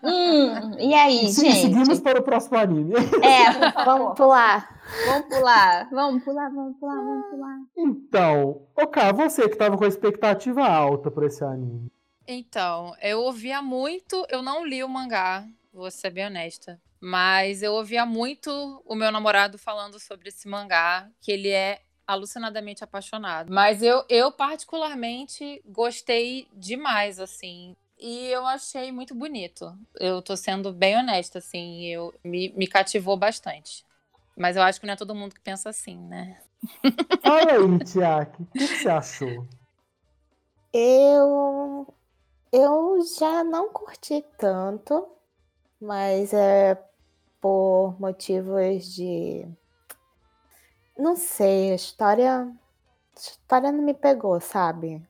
[0.03, 1.61] hum, e aí, Se- gente?
[1.61, 2.93] Seguimos para o próximo anime.
[3.21, 4.82] É, por favor, vamos pular.
[5.05, 5.89] vamos pular.
[5.91, 7.57] Vamos pular, vamos pular, vamos pular.
[7.78, 11.91] Então, ok, você que estava com a expectativa alta para esse anime.
[12.28, 17.73] Então, eu ouvia muito, eu não li o mangá, vou ser bem honesta, mas eu
[17.73, 18.49] ouvia muito
[18.86, 23.51] o meu namorado falando sobre esse mangá, que ele é alucinadamente apaixonado.
[23.53, 27.76] Mas eu, eu particularmente gostei demais, assim.
[27.99, 29.78] E eu achei muito bonito.
[29.99, 33.84] Eu tô sendo bem honesta, assim, eu me, me cativou bastante.
[34.38, 36.39] Mas eu acho que não é todo mundo que pensa assim, né?
[37.22, 39.47] Fala aí, Tiaki, o que, que você achou?
[40.72, 41.88] Eu
[42.51, 45.08] eu já não curti tanto,
[45.82, 46.82] mas é
[47.41, 49.47] por motivos de
[50.98, 55.02] não sei, a história a história não me pegou, sabe?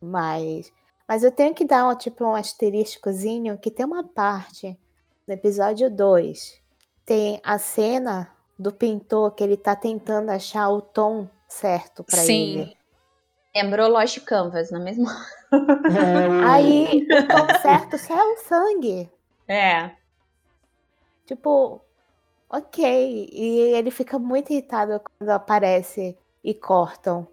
[0.00, 0.72] Mas
[1.06, 4.78] mas eu tenho que dar um, tipo um asteriscozinho que tem uma parte
[5.26, 6.60] no episódio 2,
[7.04, 12.60] tem a cena do pintor que ele tá tentando achar o tom certo pra Sim.
[12.60, 12.76] ele.
[13.54, 15.06] Lembrou Lost Canvas, não é mesmo?
[15.52, 19.10] É, Aí, o tom certo só é o sangue.
[19.46, 19.92] É.
[21.26, 21.80] Tipo,
[22.56, 23.28] ok.
[23.32, 27.26] E ele fica muito irritado quando aparece e cortam.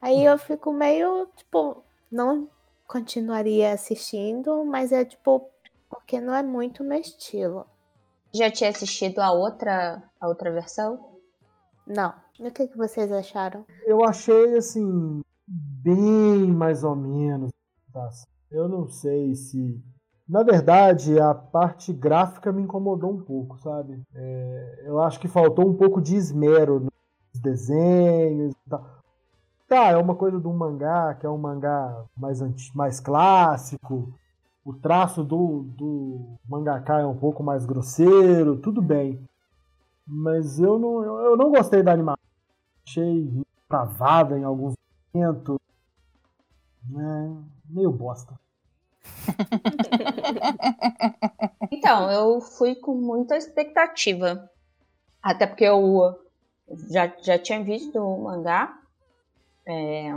[0.00, 2.48] Aí eu fico meio, tipo, não
[2.86, 5.48] continuaria assistindo, mas é tipo,
[5.88, 7.66] porque não é muito meu estilo.
[8.32, 11.16] Já tinha assistido a outra, a outra versão?
[11.86, 12.12] Não.
[12.38, 13.64] E o que, que vocês acharam?
[13.86, 17.50] Eu achei, assim, bem mais ou menos.
[17.92, 18.10] tá?
[18.50, 19.80] Eu não sei se.
[20.28, 24.02] Na verdade, a parte gráfica me incomodou um pouco, sabe?
[24.14, 28.84] É, eu acho que faltou um pouco de esmero nos desenhos e tal.
[29.68, 32.40] tá, é uma coisa um mangá, que é um mangá mais,
[32.74, 34.12] mais clássico,
[34.64, 36.38] o traço do, do
[37.00, 39.20] é um pouco mais grosseiro, tudo bem.
[40.04, 42.18] Mas eu não, eu, eu não gostei da animação.
[42.84, 44.74] Achei travada em alguns
[45.14, 45.56] momentos.
[46.96, 47.30] É,
[47.68, 48.34] meio bosta.
[51.70, 54.50] então, eu fui com muita expectativa.
[55.22, 56.18] Até porque eu
[56.90, 58.78] já, já tinha visto o mangá.
[59.66, 60.10] É,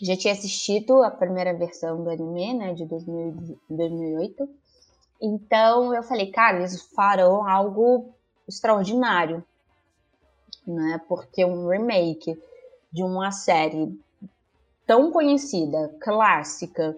[0.00, 4.48] já tinha assistido a primeira versão do anime, né, de 2000, 2008.
[5.20, 8.14] Então eu falei, cara, eles farão algo
[8.46, 9.44] extraordinário,
[10.66, 11.00] né?
[11.08, 12.40] Porque um remake
[12.92, 13.98] de uma série
[14.86, 16.96] tão conhecida, clássica,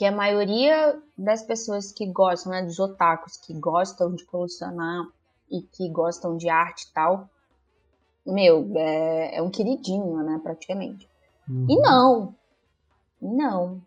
[0.00, 5.04] que a maioria das pessoas que gostam, né, dos otakus, que gostam de colecionar
[5.50, 7.28] e que gostam de arte e tal,
[8.24, 11.06] meu, é, é um queridinho, né, praticamente.
[11.46, 11.66] Uhum.
[11.68, 12.34] E não,
[13.20, 13.82] não.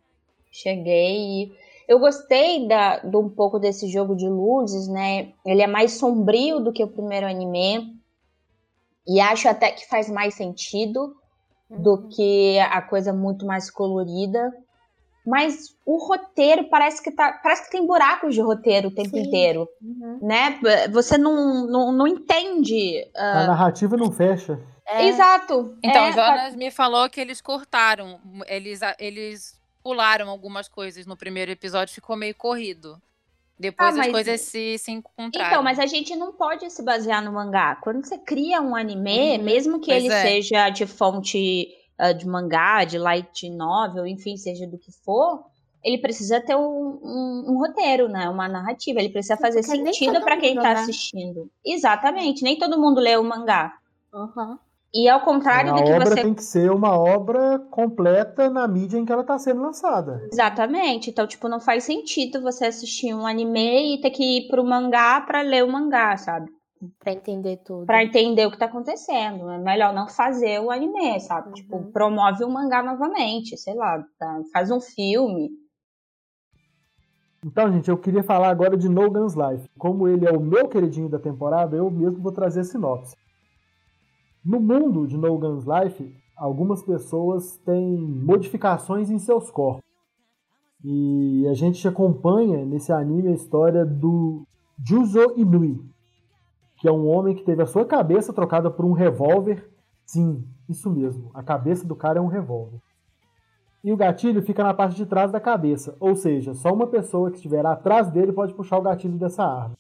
[0.52, 1.58] Cheguei e
[1.88, 5.34] eu gostei da, de um pouco desse jogo de luzes, né?
[5.44, 8.00] Ele é mais sombrio do que o primeiro anime.
[9.08, 11.16] E acho até que faz mais sentido
[11.72, 12.10] do uhum.
[12.10, 14.54] que a coisa muito mais colorida.
[15.26, 17.40] Mas o roteiro parece que tá.
[17.42, 19.22] Parece que tem buracos de roteiro o tempo Sim.
[19.22, 19.70] inteiro.
[19.82, 20.20] Uhum.
[20.22, 20.60] Né?
[20.92, 23.06] Você não, não, não entende.
[23.16, 23.20] Uh...
[23.20, 24.60] A narrativa não fecha.
[24.86, 25.08] É.
[25.08, 25.78] Exato.
[25.82, 26.58] Então, é, Jonas tá...
[26.58, 32.36] me falou que eles cortaram, eles, eles pularam algumas coisas no primeiro episódio, ficou meio
[32.36, 33.02] corrido.
[33.58, 35.48] Depois ah, as coisas se, se encontraram.
[35.48, 37.76] Então, mas a gente não pode se basear no mangá.
[37.76, 39.44] Quando você cria um anime, uhum.
[39.44, 40.22] mesmo que pois ele é.
[40.22, 41.70] seja de fonte
[42.04, 45.46] uh, de mangá, de light novel, enfim, seja do que for,
[45.84, 48.30] ele precisa ter um, um, um roteiro, né?
[48.30, 49.00] Uma narrativa.
[49.00, 51.50] Ele precisa fazer Porque sentido para quem está assistindo.
[51.66, 52.44] Exatamente.
[52.44, 53.74] Nem todo mundo lê o mangá.
[54.14, 54.58] Uhum.
[54.94, 56.22] E ao contrário a do que obra você.
[56.22, 60.26] tem que ser uma obra completa na mídia em que ela está sendo lançada.
[60.32, 61.10] Exatamente.
[61.10, 65.20] Então, tipo, não faz sentido você assistir um anime e ter que ir pro mangá
[65.20, 66.50] para ler o mangá, sabe?
[67.00, 67.86] Pra entender tudo.
[67.86, 69.50] Pra entender o que tá acontecendo.
[69.50, 71.50] É melhor não fazer o anime, sabe?
[71.50, 71.54] Uhum.
[71.54, 74.42] Tipo, promove o mangá novamente, sei lá, tá?
[74.52, 75.50] faz um filme.
[77.46, 79.70] Então, gente, eu queria falar agora de No Guns Life.
[79.78, 83.16] Como ele é o meu queridinho da temporada, eu mesmo vou trazer a sinopse.
[84.44, 89.84] No mundo de No Guns Life, algumas pessoas têm modificações em seus corpos.
[90.84, 94.46] E a gente acompanha nesse anime a história do
[94.86, 95.80] Juzo Inui,
[96.84, 99.70] que é um homem que teve a sua cabeça trocada por um revólver.
[100.06, 102.78] Sim, isso mesmo, a cabeça do cara é um revólver.
[103.82, 107.32] E o gatilho fica na parte de trás da cabeça, ou seja, só uma pessoa
[107.32, 109.78] que estiver atrás dele pode puxar o gatilho dessa arma.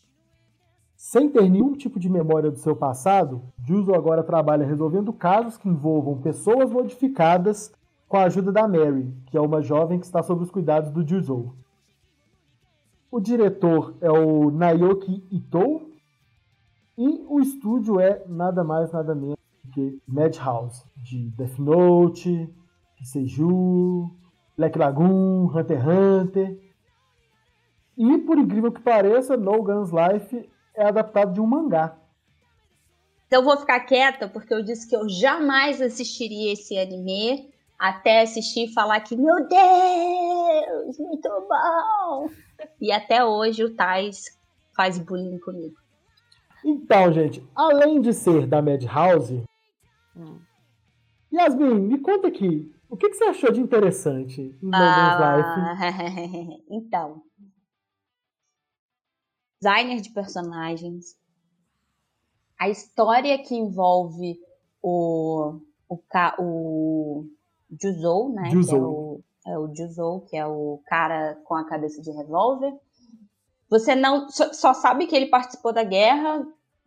[0.95, 5.67] Sem ter nenhum tipo de memória do seu passado, Juzo agora trabalha resolvendo casos que
[5.67, 7.73] envolvam pessoas modificadas
[8.07, 11.05] com a ajuda da Mary, que é uma jovem que está sob os cuidados do
[11.05, 11.53] Juzo.
[13.11, 15.92] O diretor é o Naoki Ito
[16.97, 19.37] e o estúdio é nada mais nada menos
[19.73, 22.53] que Madhouse, de Death Note,
[23.03, 24.09] Seiju,
[24.57, 26.59] Black Lagoon, Hunter x Hunter.
[27.97, 31.97] E por incrível que pareça, No Guns Life é adaptado de um mangá.
[33.27, 38.65] Então vou ficar quieta, porque eu disse que eu jamais assistiria esse anime até assistir
[38.65, 42.29] e falar que, meu Deus, muito bom!
[42.79, 44.37] E até hoje o Tais
[44.75, 45.82] faz bullying comigo.
[46.63, 49.43] Então, gente, além de ser da Madhouse,
[50.15, 50.39] hum.
[51.31, 56.63] Yasmin, me conta aqui, o que, que você achou de interessante em ah, Life?
[56.69, 57.23] então,
[59.59, 61.17] designer de personagens,
[62.59, 64.37] a história que envolve
[64.81, 65.59] o,
[65.89, 65.99] o,
[66.37, 67.25] o
[67.81, 68.51] Juzou, né?
[68.51, 69.23] Juzou.
[69.43, 72.73] Que é o, é o Juzou, que é o cara com a cabeça de revólver.
[73.73, 76.45] Você não só, sabe que ele participou da guerra,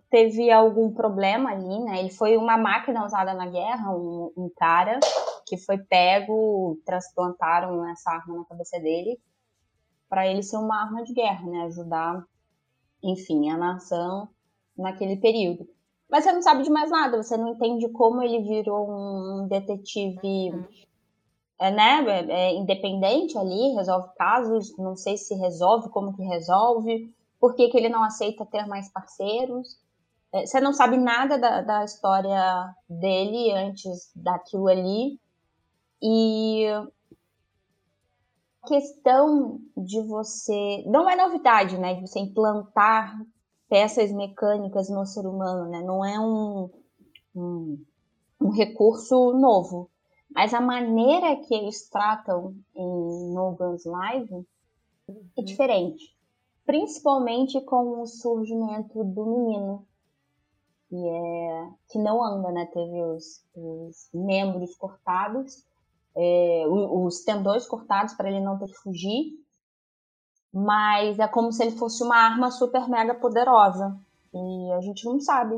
[0.09, 1.99] teve algum problema ali, né?
[1.99, 5.01] Ele foi uma máquina usada na guerra, um, um cara
[5.45, 9.19] que foi pego, transplantaram essa arma na cabeça dele
[10.09, 11.63] para ele ser uma arma de guerra, né?
[11.65, 12.25] Ajudar
[13.03, 14.29] enfim, a nação
[14.79, 15.69] naquele período.
[16.09, 20.53] Mas você não sabe de mais nada, você não entende como ele virou um detetive
[21.59, 27.15] é, né, é, é, independente ali, resolve casos, não sei se resolve, como que resolve,
[27.41, 29.79] por que, que ele não aceita ter mais parceiros.
[30.33, 35.19] É, você não sabe nada da, da história dele antes daquilo ali.
[36.03, 36.67] E
[38.67, 40.85] questão de você.
[40.87, 41.95] Não é novidade, né?
[41.95, 43.17] De você implantar
[43.69, 45.81] peças mecânicas no ser humano, né?
[45.83, 46.71] Não é um,
[47.35, 47.85] um,
[48.41, 49.91] um recurso novo.
[50.31, 54.47] Mas a maneira que eles tratam em No Guns Live
[55.37, 56.15] é diferente.
[56.65, 59.87] Principalmente com o surgimento do menino.
[60.89, 62.67] Que, é, que não anda, né?
[62.67, 65.65] Teve os, os membros cortados,
[66.17, 69.33] é, os tendões cortados para ele não ter que fugir.
[70.53, 73.99] Mas é como se ele fosse uma arma super mega poderosa.
[74.33, 75.57] E a gente não sabe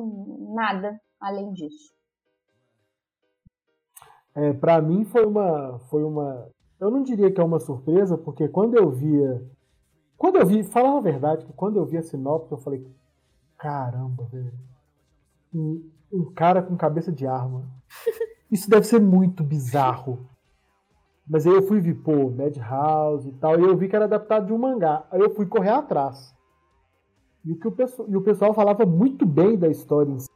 [0.54, 1.97] nada além disso.
[4.38, 6.48] É, para mim foi uma, foi uma.
[6.78, 9.44] Eu não diria que é uma surpresa, porque quando eu via.
[10.16, 12.86] Quando eu vi, falar a verdade, que quando eu vi a sinopse, eu falei:
[13.58, 14.52] caramba, velho.
[15.52, 17.64] Um, um cara com cabeça de arma.
[18.48, 20.20] Isso deve ser muito bizarro.
[21.28, 24.46] Mas aí eu fui ver, pô, Madhouse e tal, e eu vi que era adaptado
[24.46, 25.04] de um mangá.
[25.10, 26.32] Aí eu fui correr atrás.
[27.44, 30.28] E o, que o, pessoal, e o pessoal falava muito bem da história em si.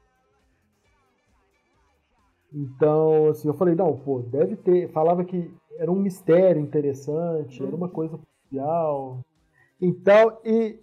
[2.55, 4.91] Então, assim, eu falei, não, pô, deve ter.
[4.93, 9.21] Falava que era um mistério interessante, era uma coisa policial.
[9.81, 10.79] Então, e,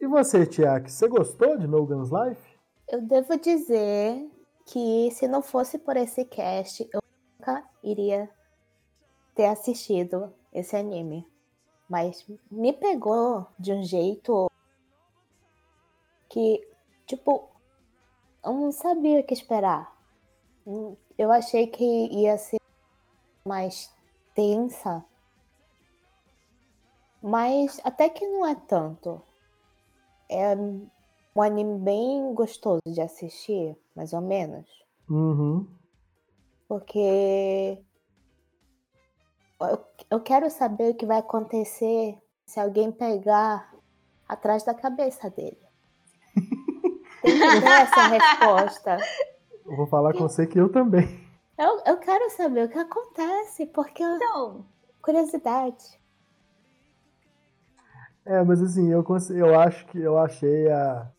[0.00, 2.58] e você, Tiago, você gostou de No Guns Life?
[2.88, 4.30] Eu devo dizer
[4.66, 7.00] que se não fosse por esse cast, eu
[7.38, 8.30] nunca iria
[9.34, 11.26] ter assistido esse anime.
[11.88, 14.50] Mas me pegou de um jeito
[16.28, 16.66] que,
[17.06, 17.50] tipo,
[18.44, 19.91] eu não sabia o que esperar.
[21.18, 22.58] Eu achei que ia ser
[23.44, 23.92] mais
[24.34, 25.04] tensa,
[27.22, 29.22] mas até que não é tanto.
[30.28, 34.66] É um anime bem gostoso de assistir, mais ou menos.
[35.08, 35.66] Uhum.
[36.68, 37.78] Porque
[39.60, 43.72] eu, eu quero saber o que vai acontecer se alguém pegar
[44.28, 45.60] atrás da cabeça dele.
[47.22, 48.96] Tem que ter essa resposta.
[49.72, 51.08] Eu vou falar com você que eu também.
[51.58, 54.66] Eu, eu quero saber o que acontece, porque Então,
[55.00, 55.98] curiosidade.
[58.26, 61.10] É, mas assim, eu, eu acho que eu achei a,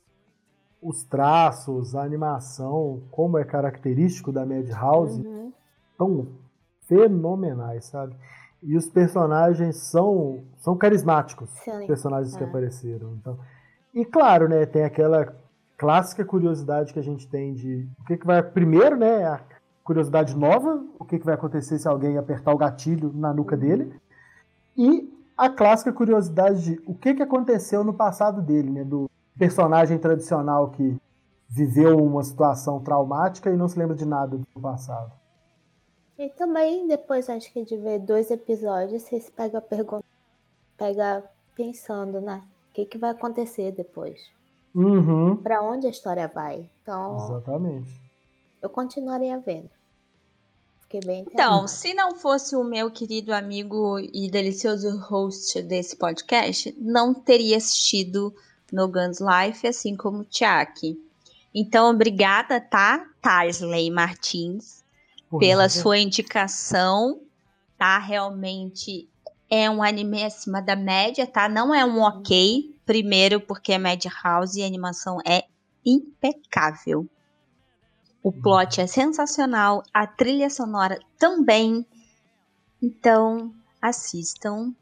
[0.81, 5.51] os traços, a animação, como é característico da Madhouse, Uhum.
[5.97, 6.27] tão
[6.87, 8.15] fenomenais, sabe?
[8.61, 11.87] E os personagens são, são carismáticos, os Sim.
[11.87, 12.45] personagens que É.
[12.45, 13.15] apareceram.
[13.15, 13.39] Então,
[13.93, 15.35] e claro, né, tem aquela
[15.83, 19.41] clássica curiosidade que a gente tem de o que, que vai primeiro, né, a
[19.83, 23.93] curiosidade nova, o que, que vai acontecer se alguém apertar o gatilho na nuca dele,
[24.77, 29.97] e a clássica curiosidade de o que, que aconteceu no passado dele, né, do personagem
[29.97, 30.95] tradicional que
[31.49, 35.11] viveu uma situação traumática e não se lembra de nada do passado.
[36.17, 40.05] E também, depois, acho que de ver dois episódios, vocês pegam a pergunta,
[40.77, 42.41] pega pensando, né?
[42.69, 44.31] O que, que vai acontecer depois?
[44.75, 46.69] Uhum, Pra onde a história vai?
[46.81, 47.91] Então, exatamente.
[48.61, 49.69] eu continuaria vendo.
[50.81, 56.75] Fiquei bem Então, se não fosse o meu querido amigo e delicioso host desse podcast,
[56.79, 58.33] não teria assistido
[58.71, 60.99] No Guns Life, assim como o Tiaki.
[61.53, 64.83] Então, obrigada, tá, Tarsley Martins,
[65.29, 65.69] Por pela nada.
[65.69, 67.21] sua indicação,
[67.77, 67.99] tá?
[67.99, 69.07] Realmente
[69.55, 71.47] é um anime acima da média, tá?
[71.47, 75.43] Não é um ok, primeiro porque é Madhouse e a animação é
[75.85, 77.07] impecável.
[78.23, 81.85] O plot é sensacional, a trilha sonora também.
[82.81, 84.73] Então, assistam,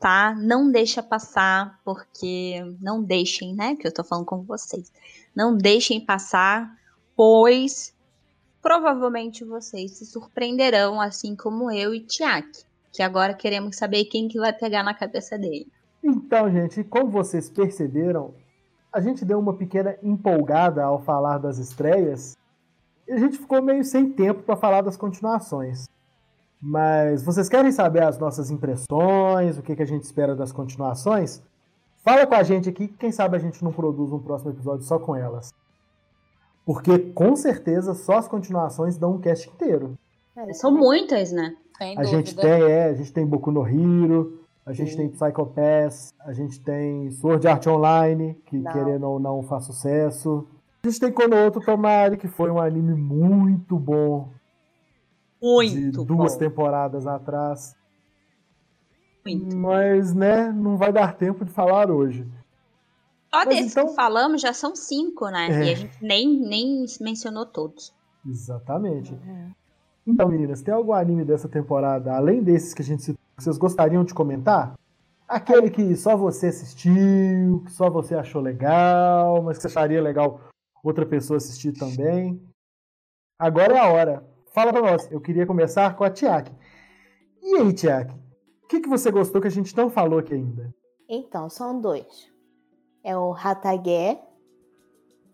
[0.00, 0.34] tá?
[0.34, 3.76] Não deixa passar, porque não deixem, né?
[3.76, 4.90] Que eu tô falando com vocês.
[5.36, 6.76] Não deixem passar,
[7.14, 7.94] pois
[8.60, 12.68] provavelmente vocês se surpreenderão, assim como eu e Tiaki.
[12.92, 15.66] Que agora queremos saber quem que vai pegar na cabeça dele.
[16.02, 18.34] Então, gente, como vocês perceberam,
[18.92, 22.36] a gente deu uma pequena empolgada ao falar das estreias
[23.06, 25.88] e a gente ficou meio sem tempo para falar das continuações.
[26.60, 31.42] Mas vocês querem saber as nossas impressões, o que, que a gente espera das continuações?
[32.04, 34.84] Fala com a gente aqui, que quem sabe a gente não produz um próximo episódio
[34.84, 35.52] só com elas.
[36.64, 39.98] Porque com certeza só as continuações dão um cast inteiro.
[40.36, 41.56] É, São muitas, né?
[41.76, 42.16] Sem A dúvida.
[42.18, 44.96] gente tem, é, a gente tem Boku no Hero, a gente Sim.
[44.98, 48.72] tem Psycho Pass, a gente tem Sword Art Online, que Não.
[48.72, 50.46] querendo ou não faz sucesso.
[50.82, 54.28] A gente tem Konoto Tomari, que foi um anime muito bom
[55.68, 57.74] de duas temporadas atrás.
[59.26, 59.56] Muito.
[59.56, 62.26] Mas, né, não vai dar tempo de falar hoje.
[63.32, 65.48] Só Mas desses então- que falamos já são cinco, né?
[65.50, 65.64] É.
[65.66, 67.94] E a gente nem, nem mencionou todos.
[68.26, 69.12] Exatamente.
[69.12, 69.50] Uhum.
[70.06, 73.58] Então, meninas, tem algum anime dessa temporada, além desses que a gente citou, que vocês
[73.58, 74.74] gostariam de comentar?
[75.28, 80.40] Aquele que só você assistiu, que só você achou legal, mas que você acharia legal
[80.82, 82.42] outra pessoa assistir também.
[83.38, 84.26] Agora é a hora.
[84.52, 85.10] fala pra nós.
[85.10, 86.52] Eu queria começar com a Tiaki.
[87.42, 88.14] E aí, Tiaki?
[88.62, 90.74] O que, que você gostou que a gente não falou aqui ainda?
[91.08, 92.30] Então, são dois.
[93.02, 94.18] É o Hatague.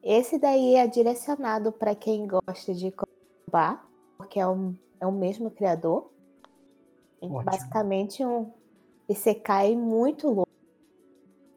[0.02, 3.80] Esse daí é direcionado para quem gosta de Koba,
[4.16, 6.10] porque é o, é o mesmo criador.
[7.20, 7.42] Ótimo.
[7.42, 8.52] Basicamente um
[9.08, 10.50] Isekai muito louco,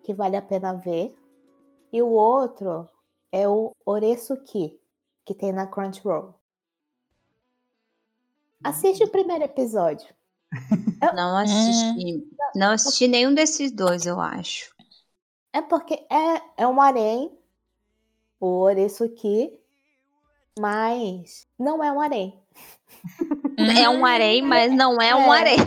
[0.03, 1.15] que vale a pena ver.
[1.91, 2.87] E o outro
[3.31, 4.79] é o Oresuki,
[5.25, 6.35] que tem na Crunchyroll.
[8.63, 10.13] Assiste o primeiro episódio.
[11.15, 12.27] Não assisti.
[12.55, 14.73] Não assisti nenhum desses dois, eu acho.
[15.53, 17.31] É porque é, é um harém,
[18.39, 19.59] o Oresuki,
[20.59, 22.39] mas não é um harém.
[23.81, 25.39] É um harém, mas não é um É.
[25.39, 25.57] harém.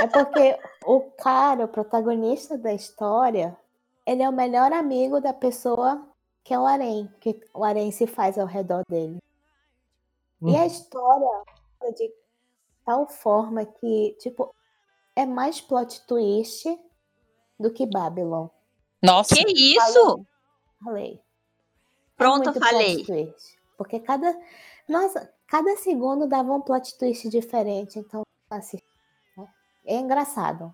[0.00, 3.56] É porque o cara, o protagonista da história,
[4.06, 6.06] ele é o melhor amigo da pessoa
[6.44, 9.18] que é o harém, que o harém se faz ao redor dele.
[10.42, 11.28] E a história
[11.82, 12.10] é de
[12.84, 14.54] tal forma que, tipo,
[15.14, 16.66] é mais plot twist
[17.58, 18.48] do que Babylon.
[19.02, 19.34] Nossa.
[19.34, 20.24] Que isso?
[20.82, 21.20] Falei.
[22.16, 23.04] Pronto, muito falei.
[23.04, 23.58] plot twist.
[23.76, 24.34] Porque cada.
[24.88, 27.98] Nossa, cada segundo dava um plot twist diferente.
[27.98, 28.78] Então, assim.
[29.84, 30.72] É engraçado.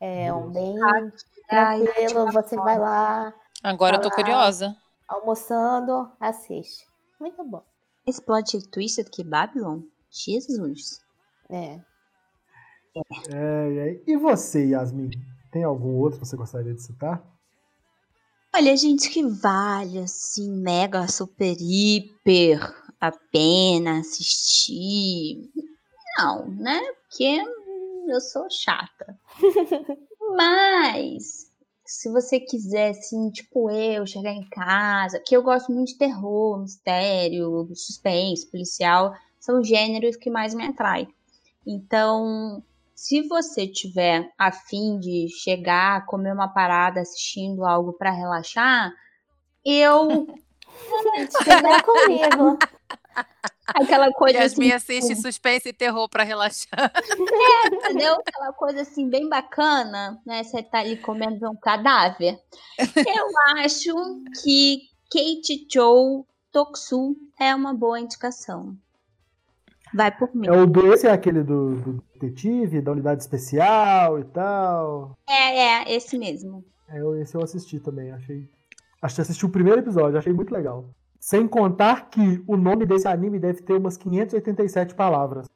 [0.00, 2.32] É um bem Ai, tranquilo.
[2.32, 4.16] Você vai lá Agora eu tô Olá.
[4.16, 4.76] curiosa.
[5.08, 6.86] almoçando, assiste.
[7.20, 7.62] Muito bom.
[8.06, 9.80] Esse plot twisted que Babylon?
[10.10, 11.00] Jesus.
[11.48, 11.80] É.
[12.94, 14.02] É, é.
[14.06, 15.10] E você, Yasmin?
[15.50, 17.24] Tem algum outro que você gostaria de citar?
[18.54, 25.50] Olha, gente, que vale, assim, mega, super, hiper a pena assistir.
[26.18, 26.80] Não, né?
[27.08, 27.42] Porque
[28.08, 29.18] eu sou chata.
[30.36, 31.50] Mas,
[31.84, 36.60] se você quiser, assim, tipo eu, chegar em casa, que eu gosto muito de terror,
[36.60, 41.08] mistério, suspense, policial, são os gêneros que mais me atraem.
[41.66, 42.62] Então,
[42.94, 48.92] se você tiver afim de chegar, comer uma parada assistindo algo pra relaxar,
[49.64, 50.26] eu.
[51.18, 52.58] Estiver comigo.
[53.66, 56.92] Aquela coisa Yasmin assim, assiste suspense e terror pra relaxar.
[57.72, 58.14] entendeu?
[58.14, 60.42] Aquela coisa assim, bem bacana, né?
[60.42, 62.38] Você tá ali comendo um cadáver.
[62.78, 63.26] Eu
[63.58, 63.94] acho
[64.42, 68.76] que Kate Joe Toksu é uma boa indicação.
[69.94, 70.48] Vai por mim.
[70.48, 75.16] É o do, esse é aquele do, do detetive, da unidade especial e tal.
[75.28, 76.64] É, é, esse mesmo.
[76.88, 78.48] É, esse eu assisti também, achei.
[79.00, 80.84] Acho que assisti o primeiro episódio, achei muito legal.
[81.24, 85.46] Sem contar que o nome desse anime deve ter umas 587 palavras.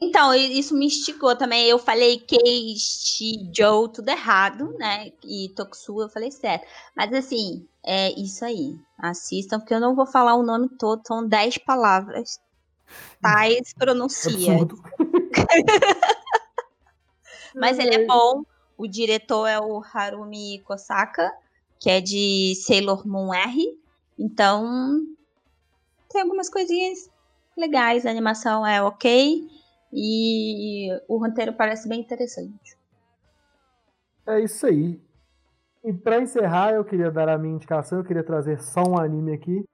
[0.00, 1.68] Então, isso me instigou também.
[1.68, 5.12] Eu falei Kate Joe tudo errado, né?
[5.22, 6.66] E Toksu eu falei certo.
[6.96, 8.78] Mas assim, é isso aí.
[8.98, 12.40] Assistam, porque eu não vou falar o nome todo, são 10 palavras.
[13.20, 14.56] Tais pronuncia.
[17.54, 18.42] Mas ele é bom.
[18.74, 21.30] O diretor é o Harumi Kosaka,
[21.78, 23.83] que é de Sailor Moon R.
[24.18, 25.00] Então,
[26.10, 27.10] tem algumas coisinhas
[27.56, 28.06] legais.
[28.06, 29.48] A animação é ok.
[29.92, 32.76] E o roteiro parece bem interessante.
[34.26, 35.00] É isso aí.
[35.84, 39.34] E pra encerrar, eu queria dar a minha indicação, eu queria trazer só um anime
[39.34, 39.64] aqui.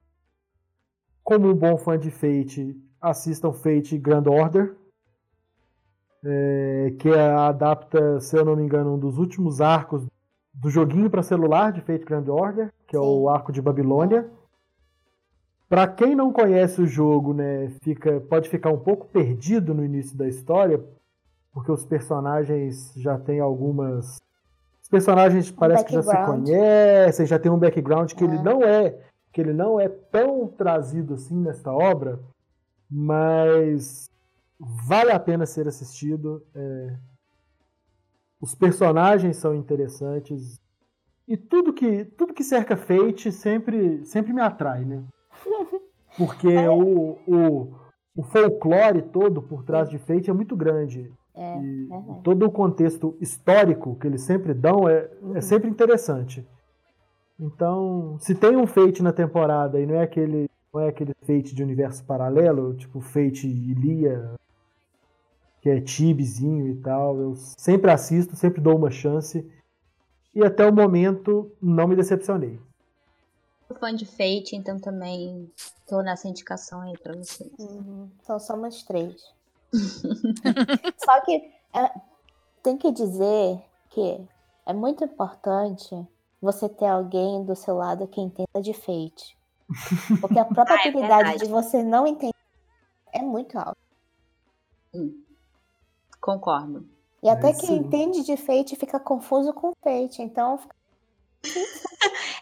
[1.23, 4.75] Como um bom fã de Fate, assistam Fate Grand Order.
[6.23, 10.05] é, que adapta, se eu não me engano, um dos últimos arcos
[10.53, 14.29] do joguinho para celular de Fate Grand Order, que é o arco de Babilônia.
[15.69, 20.17] Pra quem não conhece o jogo, né, fica, pode ficar um pouco perdido no início
[20.17, 20.83] da história,
[21.53, 24.17] porque os personagens já têm algumas.
[24.83, 28.43] Os personagens parece que já se conhecem, já tem um background que ele É.
[28.43, 28.99] não é,
[29.31, 32.19] que ele não é tão trazido assim nesta obra,
[32.89, 34.11] mas
[34.59, 36.43] vale a pena ser assistido.
[36.53, 36.97] é.
[38.41, 40.59] Os personagens são interessantes
[41.27, 45.03] e tudo que tudo que cerca Fate sempre sempre me atrai, né?
[46.17, 47.73] Porque o, o,
[48.15, 51.11] o folclore todo por trás de Fate é muito grande.
[51.33, 52.19] É, E verdade.
[52.23, 55.37] todo o contexto histórico que eles sempre dão é, Uhum.
[55.37, 56.45] é sempre interessante.
[57.39, 61.53] Então, se tem um Fate na temporada e não é aquele não é aquele Fate
[61.55, 64.31] de universo paralelo, tipo Fate Ilia,
[65.61, 69.45] que é tibizinho e tal, eu sempre assisto, sempre dou uma chance.
[70.33, 72.59] E até o momento não me decepcionei.
[73.67, 75.51] Sou fã de Fate, então também
[75.87, 77.51] tô nessa indicação aí pra vocês.
[77.59, 78.09] Uhum.
[78.21, 79.21] Então somos três.
[81.03, 81.35] Só que
[81.73, 81.91] é,
[82.63, 84.25] tem que dizer que
[84.65, 85.89] é muito importante
[86.41, 89.37] você ter alguém do seu lado que entenda de fate.
[90.19, 91.37] Porque a probabilidade verdade.
[91.39, 92.33] de você não entender
[93.13, 93.77] É muito alto.
[96.19, 96.87] Concordo.
[97.23, 97.75] E até É, quem sim.
[97.77, 100.21] entende de Fate fica confuso com Fate.
[100.21, 100.59] Então,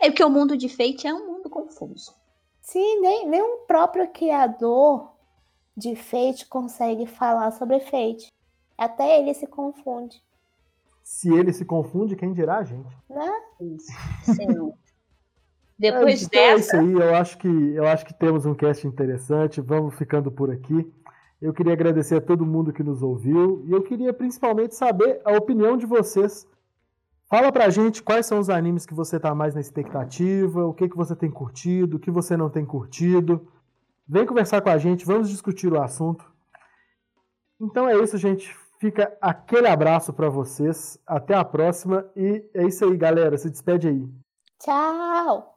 [0.01, 2.13] É porque o mundo de Fate é um mundo confuso.
[2.61, 5.11] sim, nem, nem o próprio criador
[5.75, 8.31] de Fate consegue falar sobre Fate.
[8.77, 10.21] Até ele se confunde,
[11.03, 12.87] Se ele se confunde, quem dirá a gente?
[13.09, 13.31] né?
[14.23, 14.73] Sim.
[15.77, 18.85] Depois então é isso dessa, aí, eu acho, que, eu acho que temos um cast
[18.85, 20.91] interessante, vamos ficando por aqui.
[21.41, 25.31] Eu queria agradecer a todo mundo que nos ouviu e eu queria principalmente saber a
[25.33, 26.45] opinião de vocês.
[27.29, 30.89] Fala pra gente quais são os animes que você tá mais na expectativa, o que,
[30.89, 33.47] que você tem curtido, o que você não tem curtido.
[34.07, 36.25] Vem conversar com a gente, vamos discutir o assunto.
[37.61, 38.53] Então é isso, gente.
[38.79, 40.99] Fica aquele abraço pra vocês.
[41.05, 43.37] Até a próxima e é isso aí, galera.
[43.37, 44.09] Se despede aí.
[44.59, 45.55] Tchau!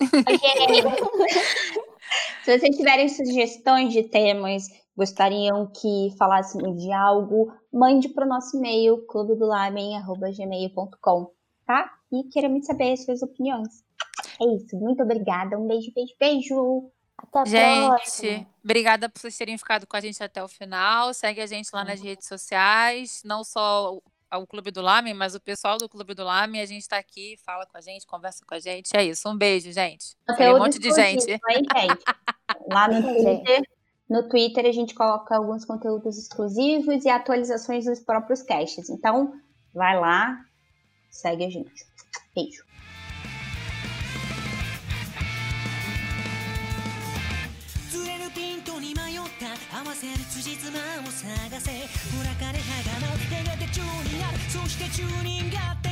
[2.44, 8.56] se vocês tiverem sugestões de temas, gostariam que falássemos de algo, mande para o nosso
[8.56, 11.30] e-mail, clubedolamen.gmail.com,
[11.66, 11.90] tá?
[12.12, 13.82] E queremos saber as suas opiniões.
[14.40, 16.90] É isso, muito obrigada, um beijo, beijo, beijo!
[17.16, 18.46] Até a Gente, próxima.
[18.64, 21.14] obrigada por vocês terem ficado com a gente até o final.
[21.14, 24.02] Segue a gente lá nas redes sociais, não só o,
[24.46, 26.60] Clube do Lamen, mas o pessoal do Clube do Lamen.
[26.60, 28.90] A gente tá aqui, fala com a gente, conversa com a gente.
[28.96, 29.28] É isso.
[29.28, 30.16] Um beijo, gente.
[30.36, 31.30] Tem um monte de gente.
[31.30, 31.76] hein, gente?
[32.72, 33.02] Lá no.
[33.02, 33.62] Twitter,
[34.11, 38.89] no Twitter a gente coloca alguns conteúdos exclusivos e atualizações dos próprios casts.
[38.89, 39.33] Então,
[39.73, 40.39] vai lá,
[41.11, 41.85] segue a gente.
[42.33, 42.63] Beijo.
[47.91, 55.89] 釣れるピントに迷った合わせる辻褄を探せほら枯れ葉が舞うやがて宙になるそしてチューニングあって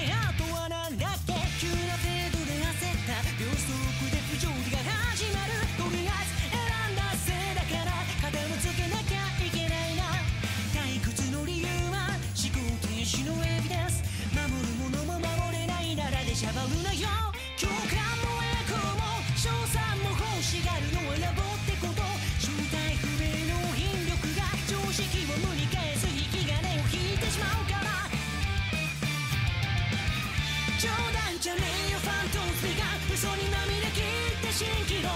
[33.20, 34.04] 溝に涙切っ
[34.40, 35.10] て蜃気楼